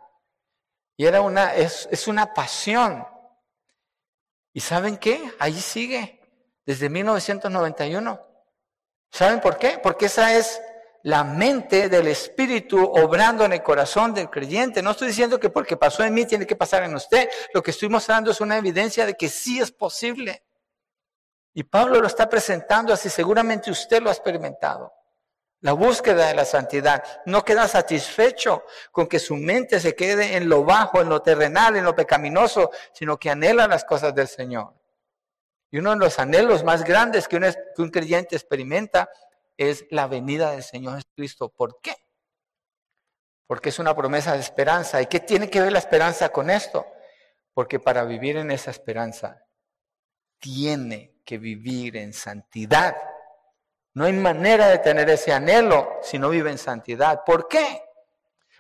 [0.96, 3.08] Y era una, es, es una pasión.
[4.54, 5.32] ¿Y saben qué?
[5.40, 6.20] Ahí sigue,
[6.66, 8.22] desde 1991.
[9.12, 9.80] ¿Saben por qué?
[9.82, 10.62] Porque esa es
[11.04, 14.82] la mente del Espíritu obrando en el corazón del creyente.
[14.82, 17.30] No estoy diciendo que porque pasó en mí tiene que pasar en usted.
[17.54, 20.44] Lo que estoy mostrando es una evidencia de que sí es posible.
[21.54, 24.94] Y Pablo lo está presentando así, seguramente usted lo ha experimentado.
[25.62, 27.04] la búsqueda de la santidad.
[27.26, 31.76] No queda satisfecho con que su mente se quede en lo bajo, en lo terrenal,
[31.76, 34.76] en lo pecaminoso, sino que anhela las cosas del Señor.
[35.70, 37.38] Y uno de los anhelos más grandes que
[37.78, 39.10] un, creyente experimenta
[39.58, 41.50] es la venida del Señor Jesucristo.
[41.50, 41.96] ¿Por qué?
[43.48, 45.02] Porque es una promesa de esperanza.
[45.02, 46.86] ¿Y qué tiene que ver la esperanza con esto?
[47.54, 49.44] Porque para vivir en esa esperanza,
[50.38, 52.96] tiene que vivir en santidad.
[53.94, 57.24] No hay manera de tener ese anhelo si no vive en santidad.
[57.26, 57.84] ¿Por qué?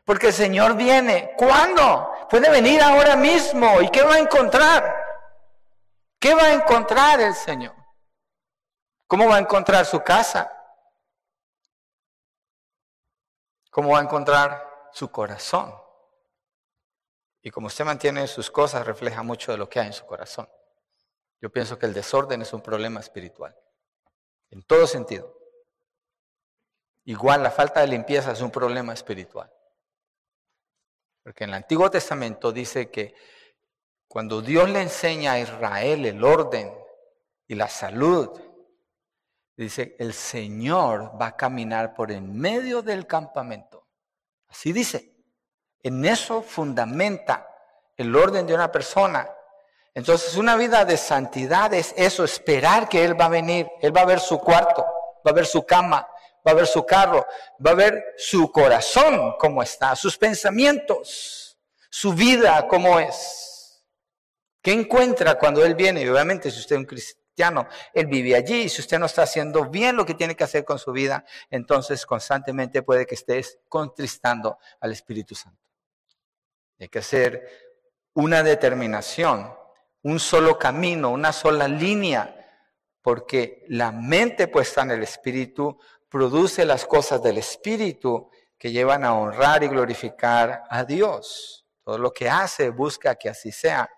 [0.04, 1.34] Porque el Señor viene.
[1.38, 2.12] ¿Cuándo?
[2.30, 3.82] Puede venir ahora mismo.
[3.82, 4.96] ¿Y qué va a encontrar?
[6.20, 7.76] ¿Qué va a encontrar el Señor?
[9.06, 10.57] ¿Cómo va a encontrar su casa?
[13.78, 15.72] ¿Cómo va a encontrar su corazón?
[17.44, 20.50] Y como usted mantiene sus cosas, refleja mucho de lo que hay en su corazón.
[21.40, 23.56] Yo pienso que el desorden es un problema espiritual,
[24.50, 25.32] en todo sentido.
[27.06, 29.54] Igual la falta de limpieza es un problema espiritual.
[31.22, 33.14] Porque en el Antiguo Testamento dice que
[34.08, 36.76] cuando Dios le enseña a Israel el orden
[37.46, 38.42] y la salud,
[39.64, 43.88] dice, el Señor va a caminar por en medio del campamento.
[44.48, 45.14] Así dice.
[45.84, 47.48] En eso fundamenta
[47.96, 49.30] el orden de una persona.
[49.94, 53.68] Entonces una vida de santidad es eso, esperar que Él va a venir.
[53.82, 54.86] Él va a ver su cuarto,
[55.26, 56.08] va a ver su cama,
[56.46, 57.26] va a ver su carro,
[57.66, 61.58] va a ver su corazón cómo está, sus pensamientos,
[61.90, 63.84] su vida cómo es.
[64.62, 66.02] ¿Qué encuentra cuando Él viene?
[66.02, 67.27] Y obviamente si usted es un cristiano,
[67.94, 68.64] Él vive allí.
[68.64, 71.26] Y si usted no está haciendo bien lo que tiene que hacer con su vida,
[71.50, 75.62] entonces constantemente puede que estés contristando al Espíritu Santo.
[76.80, 77.48] Hay que hacer
[78.14, 79.52] una determinación
[80.04, 82.34] un solo camino, una sola línea,
[83.02, 85.78] porque la mente puesta en el Espíritu
[86.08, 91.66] produce las cosas del Espíritu que llevan a honrar y glorificar a Dios.
[91.84, 93.90] Todo lo que hace busca que así sea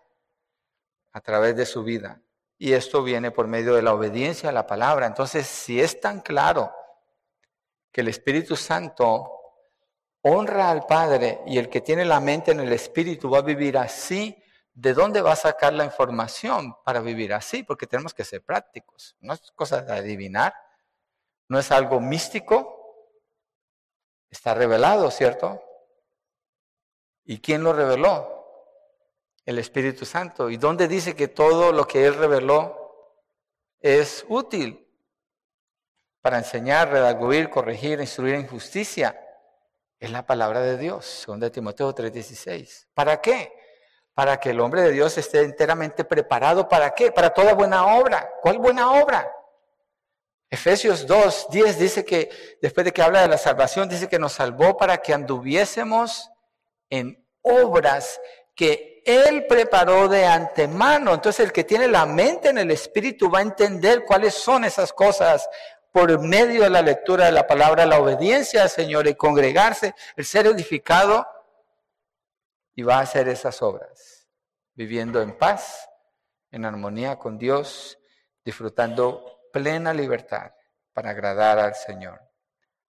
[1.12, 2.20] a través de su vida.
[2.62, 5.08] Y esto viene por medio de la obediencia a la palabra.
[5.08, 6.72] Entonces, si es tan claro
[7.90, 9.32] que el Espíritu Santo
[10.22, 13.78] honra al Padre y el que tiene la mente en el Espíritu va a vivir
[13.78, 14.44] así,
[14.74, 17.64] ¿de dónde va a sacar la información para vivir así?
[17.64, 19.16] Porque tenemos que ser prácticos.
[19.22, 20.54] No es cosa de adivinar,
[21.48, 22.76] no es algo místico.
[24.30, 25.64] Está revelado, ¿cierto?
[27.24, 28.39] ¿Y quién lo reveló?
[29.50, 30.52] El Espíritu Santo.
[30.52, 33.18] ¿Y dónde dice que todo lo que Él reveló
[33.80, 34.88] es útil
[36.22, 39.20] para enseñar, redarguir, corregir, instruir en justicia?
[40.00, 42.90] Es la palabra de Dios, según de Timoteo 3:16.
[42.94, 43.52] ¿Para qué?
[44.14, 46.68] para que el hombre de Dios esté enteramente preparado.
[46.68, 47.10] ¿Para qué?
[47.10, 48.30] Para toda buena obra.
[48.42, 49.34] ¿Cuál buena obra?
[50.50, 52.30] Efesios 2, 10 dice que
[52.62, 56.30] después de que habla de la salvación, dice que nos salvó para que anduviésemos
[56.90, 58.20] en obras
[58.54, 61.16] que Él preparó de antemano.
[61.16, 64.94] Entonces el que tiene la mente en el Espíritu va a entender cuáles son esas
[64.94, 65.50] cosas
[65.92, 70.26] por medio de la lectura de la palabra, la obediencia al Señor, y congregarse, el
[70.26, 71.26] ser edificado
[72.76, 74.28] y va a hacer esas obras,
[74.76, 75.90] viviendo en paz,
[76.52, 77.98] en armonía con Dios,
[78.46, 80.52] disfrutando plena libertad
[80.94, 82.22] para agradar al Señor.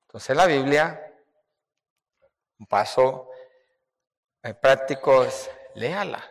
[0.03, 1.15] Entonces la Biblia,
[2.59, 3.31] un paso
[4.43, 6.23] eh, práctico es léala.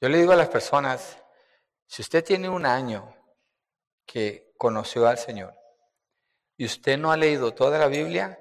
[0.00, 1.18] Yo le digo a las personas,
[1.86, 3.14] si usted tiene un año
[4.04, 5.54] que conoció al Señor
[6.56, 8.38] y usted no ha leído toda la Biblia,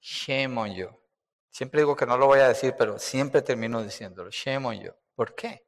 [0.00, 0.90] shame on you.
[1.50, 4.30] Siempre digo que no lo voy a decir, pero siempre termino diciéndolo.
[4.30, 4.92] Shame on you.
[5.14, 5.66] ¿Por qué?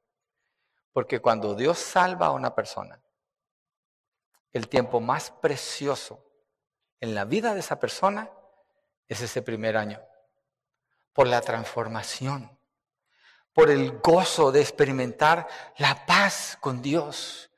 [0.93, 3.03] Porque cuando Dios salva a una persona,
[4.53, 6.25] el tiempo más precioso
[7.01, 8.31] en la vida de esa persona
[9.07, 10.01] es ese primer año.
[11.13, 12.58] Por la transformación,
[13.59, 15.49] por el gozo de experimentar
[15.79, 17.51] la paz con Dios,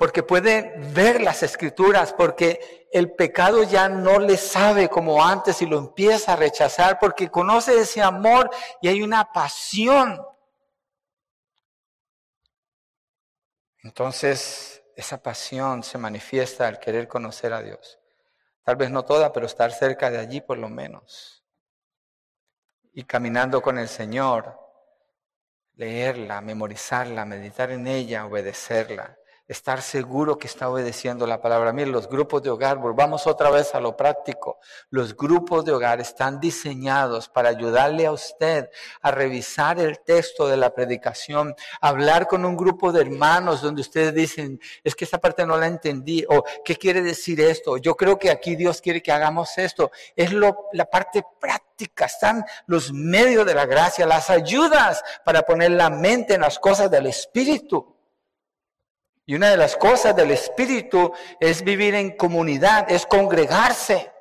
[0.00, 5.66] porque puede ver las escrituras, porque el pecado ya no le sabe como antes y
[5.66, 8.50] lo empieza a rechazar, porque conoce ese amor
[8.82, 10.20] y hay una pasión.
[13.84, 18.00] Entonces, esa pasión se manifiesta al querer conocer a Dios.
[18.64, 21.44] Tal vez no toda, pero estar cerca de allí por lo menos.
[22.92, 24.65] Y caminando con el Señor,
[25.76, 29.16] leerla, memorizarla, meditar en ella, obedecerla
[29.48, 31.72] estar seguro que está obedeciendo la palabra.
[31.72, 34.58] Mire, los grupos de hogar, volvamos otra vez a lo práctico.
[34.90, 38.68] Los grupos de hogar están diseñados para ayudarle a usted
[39.02, 44.14] a revisar el texto de la predicación, hablar con un grupo de hermanos donde ustedes
[44.14, 47.76] dicen, es que esta parte no la entendí, o qué quiere decir esto.
[47.76, 49.90] Yo creo que aquí Dios quiere que hagamos esto.
[50.14, 55.70] Es lo, la parte práctica, están los medios de la gracia, las ayudas para poner
[55.70, 57.95] la mente en las cosas del Espíritu.
[59.26, 64.12] Y una de las cosas del Espíritu es vivir en comunidad, es congregarse.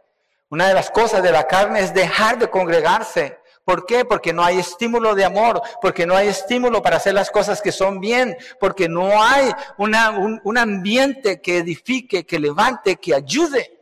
[0.50, 3.38] Una de las cosas de la carne es dejar de congregarse.
[3.64, 4.04] ¿Por qué?
[4.04, 7.72] Porque no hay estímulo de amor, porque no hay estímulo para hacer las cosas que
[7.72, 13.75] son bien, porque no hay una, un, un ambiente que edifique, que levante, que ayude.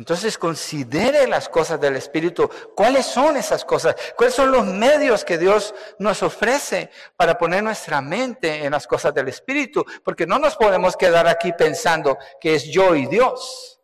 [0.00, 2.50] Entonces considere las cosas del Espíritu.
[2.74, 3.94] ¿Cuáles son esas cosas?
[4.16, 9.12] ¿Cuáles son los medios que Dios nos ofrece para poner nuestra mente en las cosas
[9.12, 9.84] del Espíritu?
[10.02, 13.78] Porque no nos podemos quedar aquí pensando que es yo y Dios.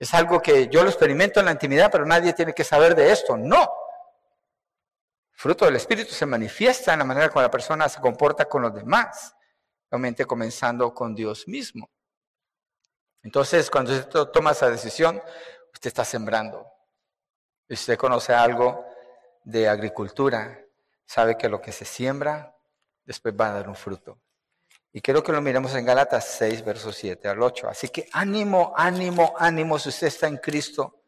[0.00, 3.12] Es algo que yo lo experimento en la intimidad, pero nadie tiene que saber de
[3.12, 3.36] esto.
[3.36, 3.70] No.
[5.30, 8.74] fruto del Espíritu se manifiesta en la manera como la persona se comporta con los
[8.74, 9.36] demás,
[9.90, 11.88] obviamente comenzando con Dios mismo.
[13.22, 15.22] Entonces, cuando usted toma esa decisión,
[15.72, 16.66] usted está sembrando.
[17.68, 18.84] Si usted conoce algo
[19.44, 20.60] de agricultura,
[21.06, 22.54] sabe que lo que se siembra,
[23.04, 24.18] después va a dar un fruto.
[24.92, 27.68] Y quiero que lo miremos en Gálatas 6, versos 7 al 8.
[27.68, 31.02] Así que ánimo, ánimo, ánimo si usted está en Cristo.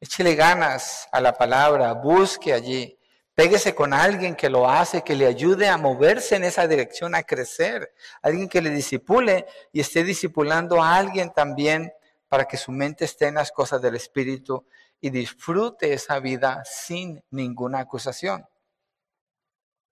[0.00, 2.98] Échele ganas a la palabra, busque allí.
[3.40, 7.22] Péguese con alguien que lo hace, que le ayude a moverse en esa dirección, a
[7.22, 7.94] crecer.
[8.20, 11.90] Alguien que le disipule y esté disipulando a alguien también
[12.28, 14.66] para que su mente esté en las cosas del Espíritu
[15.00, 18.46] y disfrute esa vida sin ninguna acusación.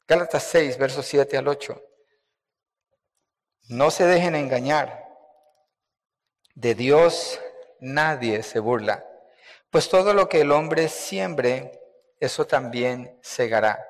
[0.07, 1.83] Gálatas 6, versos 7 al 8.
[3.71, 5.07] No se dejen engañar.
[6.55, 7.41] De Dios
[7.81, 9.07] nadie se burla.
[9.71, 11.79] Pues todo lo que el hombre siembre,
[12.21, 13.85] eso también segará.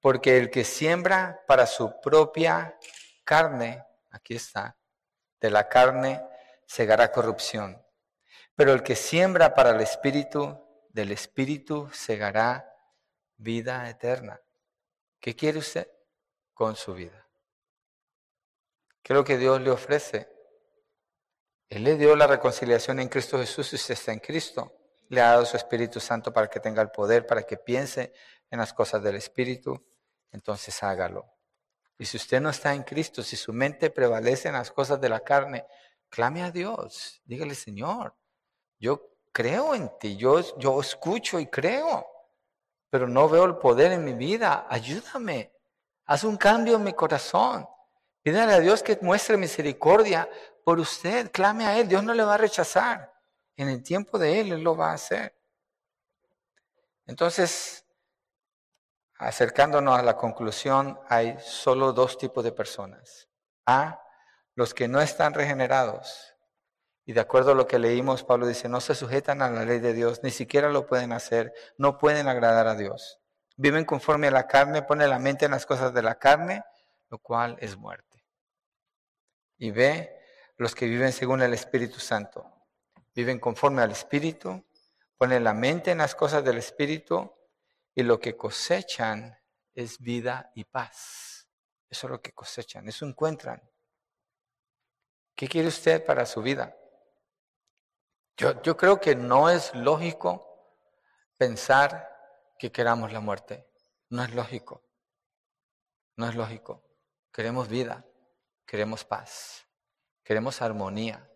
[0.00, 2.78] Porque el que siembra para su propia
[3.24, 4.76] carne, aquí está,
[5.40, 6.22] de la carne
[6.66, 7.82] segará corrupción.
[8.54, 10.58] Pero el que siembra para el Espíritu,
[10.90, 12.74] del Espíritu segará
[13.36, 14.40] vida eterna.
[15.20, 15.90] ¿Qué quiere usted
[16.54, 17.28] con su vida?
[19.02, 20.28] ¿Qué es lo que Dios le ofrece?
[21.68, 24.79] Él le dio la reconciliación en Cristo Jesús y usted está en Cristo
[25.10, 28.12] le ha dado su Espíritu Santo para que tenga el poder, para que piense
[28.48, 29.84] en las cosas del Espíritu,
[30.30, 31.26] entonces hágalo.
[31.98, 35.08] Y si usted no está en Cristo, si su mente prevalece en las cosas de
[35.08, 35.66] la carne,
[36.08, 38.14] clame a Dios, dígale, Señor,
[38.78, 42.06] yo creo en ti, yo, yo escucho y creo,
[42.88, 45.52] pero no veo el poder en mi vida, ayúdame,
[46.06, 47.68] haz un cambio en mi corazón.
[48.22, 50.28] Pídale a Dios que muestre misericordia
[50.64, 53.12] por usted, clame a Él, Dios no le va a rechazar.
[53.60, 55.38] En el tiempo de Él, lo va a hacer.
[57.04, 57.84] Entonces,
[59.18, 63.28] acercándonos a la conclusión, hay solo dos tipos de personas.
[63.66, 64.02] A,
[64.54, 66.34] los que no están regenerados.
[67.04, 69.78] Y de acuerdo a lo que leímos, Pablo dice, no se sujetan a la ley
[69.78, 73.20] de Dios, ni siquiera lo pueden hacer, no pueden agradar a Dios.
[73.58, 76.64] Viven conforme a la carne, ponen la mente en las cosas de la carne,
[77.10, 78.24] lo cual es muerte.
[79.58, 80.18] Y ve
[80.56, 82.56] los que viven según el Espíritu Santo
[83.20, 84.64] viven conforme al Espíritu,
[85.16, 87.30] ponen la mente en las cosas del Espíritu
[87.94, 89.38] y lo que cosechan
[89.74, 91.46] es vida y paz.
[91.88, 93.60] Eso es lo que cosechan, eso encuentran.
[95.34, 96.76] ¿Qué quiere usted para su vida?
[98.36, 100.76] Yo, yo creo que no es lógico
[101.36, 102.08] pensar
[102.58, 103.70] que queramos la muerte.
[104.08, 104.82] No es lógico.
[106.16, 106.84] No es lógico.
[107.32, 108.04] Queremos vida,
[108.66, 109.66] queremos paz,
[110.24, 111.29] queremos armonía,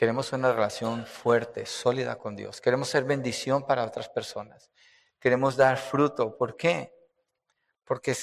[0.00, 2.62] Queremos una relación fuerte, sólida con Dios.
[2.62, 4.70] Queremos ser bendición para otras personas.
[5.18, 6.38] Queremos dar fruto.
[6.38, 6.94] ¿Por qué?
[7.84, 8.16] Porque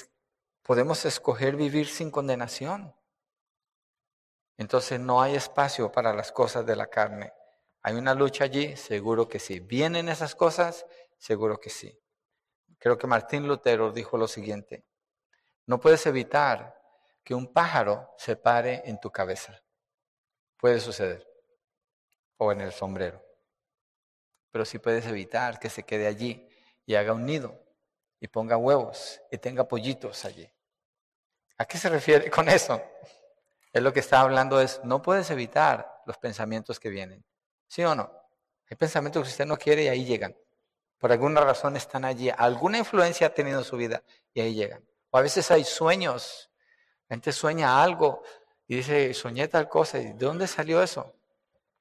[0.64, 2.96] podemos escoger vivir sin condenación.
[4.58, 7.32] Entonces no hay espacio para las cosas de la carne.
[7.84, 8.76] ¿Hay una lucha allí?
[8.76, 9.60] Seguro que sí.
[9.60, 10.84] ¿Vienen esas cosas?
[11.20, 11.96] Seguro que sí.
[12.80, 14.84] Creo que Martín Lutero dijo lo siguiente.
[15.68, 16.76] No puedes evitar
[17.24, 19.62] que un pájaro se pare en tu cabeza.
[20.58, 21.37] Puede suceder
[22.38, 23.24] o en el sombrero.
[24.52, 26.50] Pero si puedes evitar que se quede allí
[26.86, 27.64] y haga un nido
[28.20, 30.50] y ponga huevos y tenga pollitos allí.
[31.58, 32.82] ¿A qué se refiere con eso?
[33.74, 37.24] Es lo que está hablando es, no puedes evitar los pensamientos que vienen.
[37.68, 38.12] ¿Sí o no?
[38.70, 40.36] Hay pensamientos que usted no quiere y ahí llegan.
[40.98, 42.32] Por alguna razón están allí.
[42.36, 44.84] Alguna influencia ha tenido en su vida y ahí llegan.
[45.12, 46.50] O a veces hay sueños
[47.08, 48.24] La gente sueña algo
[48.68, 50.00] y dice, soñé tal cosa.
[50.00, 51.17] ¿Y de dónde salió eso?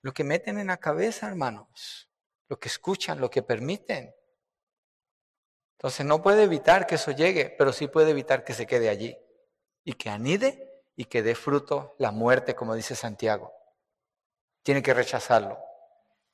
[0.07, 2.09] Lo que meten en la cabeza, hermanos.
[2.47, 4.15] Lo que escuchan, lo que permiten.
[5.73, 9.19] Entonces no puede evitar que eso llegue, pero sí puede evitar que se quede allí.
[9.83, 13.53] Y que anide y que dé fruto la muerte, como dice Santiago.
[14.63, 15.59] Tiene que rechazarlo.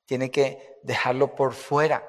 [0.05, 2.07] Tiene que dejarlo por fuera.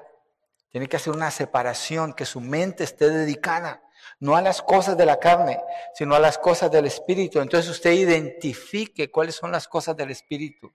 [0.67, 3.81] Tiene que hacer una separación, que su mente esté dedicada
[4.19, 5.61] no a las cosas de la carne,
[5.95, 7.39] sino a las cosas del Espíritu.
[7.39, 10.73] Entonces usted identifique cuáles son las cosas del Espíritu.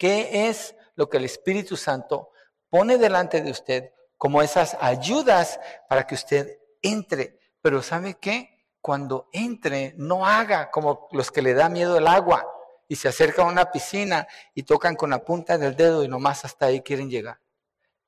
[0.00, 2.30] ¿Qué es lo que el Espíritu Santo
[2.70, 7.38] pone delante de usted como esas ayudas para que usted entre?
[7.60, 8.64] Pero ¿sabe qué?
[8.80, 12.50] Cuando entre, no haga como los que le da miedo el agua
[12.88, 16.46] y se acercan a una piscina y tocan con la punta del dedo y nomás
[16.46, 17.38] hasta ahí quieren llegar.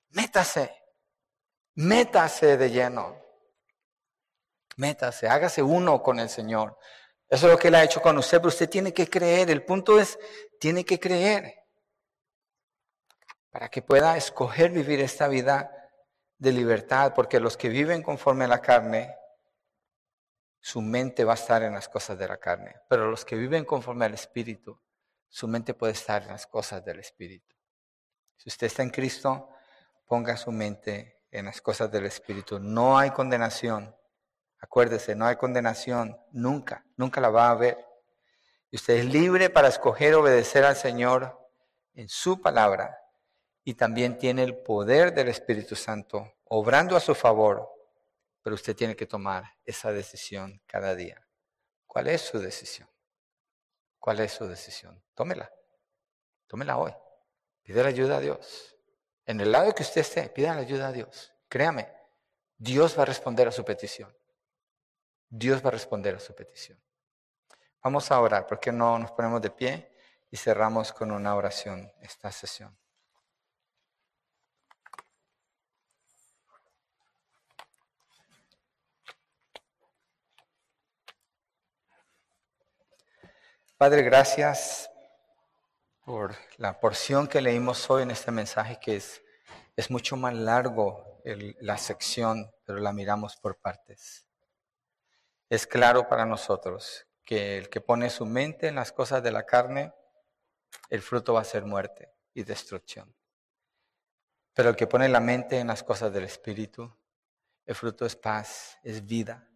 [0.09, 0.75] Métase,
[1.75, 3.23] métase de lleno.
[4.77, 6.79] Métase, hágase uno con el Señor.
[7.29, 9.51] Eso es lo que Él ha hecho con usted, pero usted tiene que creer.
[9.51, 10.19] El punto es,
[10.59, 11.62] tiene que creer
[13.53, 15.71] para que pueda escoger vivir esta vida
[16.39, 19.15] de libertad, porque los que viven conforme a la carne,
[20.59, 23.65] su mente va a estar en las cosas de la carne, pero los que viven
[23.65, 24.81] conforme al Espíritu,
[25.29, 27.55] su mente puede estar en las cosas del Espíritu.
[28.37, 29.51] Si usted está en Cristo,
[30.07, 32.59] ponga su mente en las cosas del Espíritu.
[32.59, 33.95] No hay condenación
[34.63, 37.85] Acuérdese, no hay condenación, nunca, nunca la va a haber.
[38.71, 41.51] Y usted es libre para escoger obedecer al Señor
[41.95, 42.97] en su palabra
[43.65, 47.69] y también tiene el poder del Espíritu Santo obrando a su favor,
[48.43, 51.27] pero usted tiene que tomar esa decisión cada día.
[51.87, 52.89] ¿Cuál es su decisión?
[53.99, 55.03] ¿Cuál es su decisión?
[55.15, 55.53] Tómela.
[56.47, 56.93] Tómela hoy.
[57.63, 58.77] Pide la ayuda a Dios.
[59.25, 61.33] En el lado que usted esté, pida la ayuda a Dios.
[61.49, 61.93] Créame,
[62.57, 64.15] Dios va a responder a su petición.
[65.29, 66.83] Dios va a responder a su petición.
[67.83, 69.93] Vamos a orar, ¿por qué no nos ponemos de pie
[70.31, 72.77] y cerramos con una oración esta sesión?
[83.83, 84.89] Padre, gracias
[86.05, 89.21] por la porción que leímos hoy en este mensaje, que es,
[89.75, 94.29] es mucho más largo la sección, pero la miramos por partes
[95.49, 99.45] es claro para nosotros que el que pone su mente en las cosas de la
[99.45, 99.93] carne,
[100.89, 103.13] el fruto va a ser muerte y destrucción.
[104.55, 106.89] Pero el que pone la mente en las cosas del Espíritu,
[107.67, 109.51] el fruto es paz, es vida.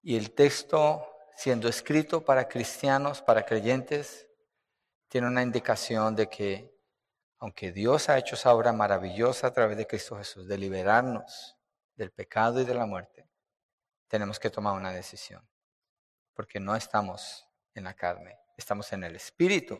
[0.00, 4.28] Y el texto, siendo escrito para cristianos, para creyentes,
[5.08, 6.72] tiene una indicación de que
[7.38, 11.58] aunque Dios ha hecho esa obra maravillosa a través de Cristo Jesús, de liberarnos
[11.96, 13.28] del pecado y de la muerte,
[14.06, 15.44] tenemos que tomar una decisión,
[16.34, 19.78] porque no estamos en la carne, estamos en el Espíritu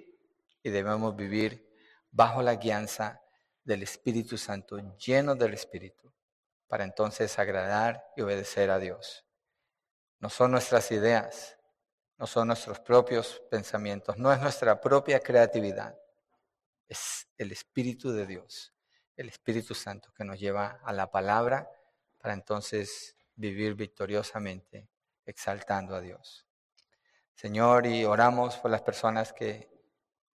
[0.61, 1.72] y debemos vivir
[2.11, 3.22] bajo la guianza
[3.62, 6.12] del Espíritu Santo, lleno del Espíritu,
[6.66, 9.24] para entonces agradar y obedecer a Dios.
[10.23, 11.59] No son nuestras ideas,
[12.16, 15.99] no son nuestros propios pensamientos, no es nuestra propia creatividad,
[16.87, 18.73] es el Espíritu de Dios,
[19.16, 21.68] el Espíritu Santo que nos lleva a la palabra
[22.18, 24.89] para entonces vivir victoriosamente,
[25.27, 26.47] exaltando a Dios.
[27.35, 29.73] Señor, y oramos por las personas que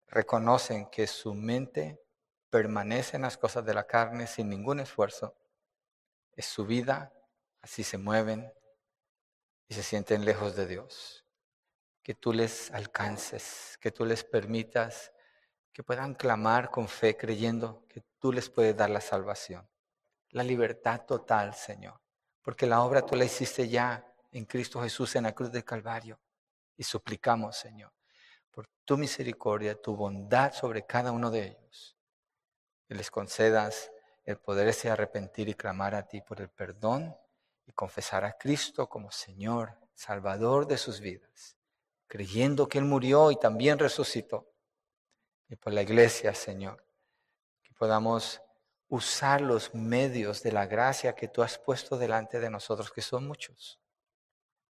[0.08, 2.04] reconocen que su mente
[2.50, 5.38] permanece en las cosas de la carne sin ningún esfuerzo.
[6.34, 7.14] Es su vida,
[7.62, 8.52] así se mueven
[9.68, 11.26] y se sienten lejos de Dios.
[12.03, 15.11] Que tú les alcances, que tú les permitas
[15.74, 19.70] que puedan clamar con fe, creyendo que tú les puedes dar la salvación,
[20.30, 21.99] la libertad total, Señor
[22.47, 26.18] porque la obra tú la hiciste ya en Cristo Jesús en la cruz del Calvario.
[26.78, 27.91] Y suplicamos, Señor,
[28.51, 31.97] por tu misericordia, tu bondad sobre cada uno de ellos,
[32.88, 33.91] que les concedas
[34.24, 37.18] el poderse arrepentir y clamar a ti por el perdón
[37.68, 41.57] y confesar a Cristo como Señor, Salvador de sus vidas,
[42.07, 44.51] creyendo que Él murió y también resucitó.
[45.49, 46.84] Y por la iglesia, Señor,
[47.61, 48.41] que podamos
[48.88, 53.28] usar los medios de la gracia que tú has puesto delante de nosotros, que son
[53.28, 53.80] muchos.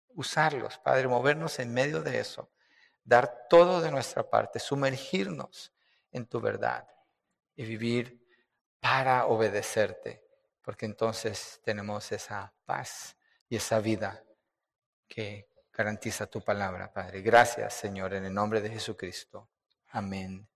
[0.09, 2.51] Usarlos, Padre, movernos en medio de eso,
[3.03, 5.71] dar todo de nuestra parte, sumergirnos
[6.11, 6.87] en tu verdad
[7.55, 8.25] y vivir
[8.79, 10.26] para obedecerte,
[10.67, 13.15] porque entonces tenemos esa paz
[13.47, 14.21] y esa vida
[15.07, 17.21] que garantiza tu palabra, Padre.
[17.21, 19.49] Gracias, Señor, en el nombre de Jesucristo.
[19.91, 20.49] Amén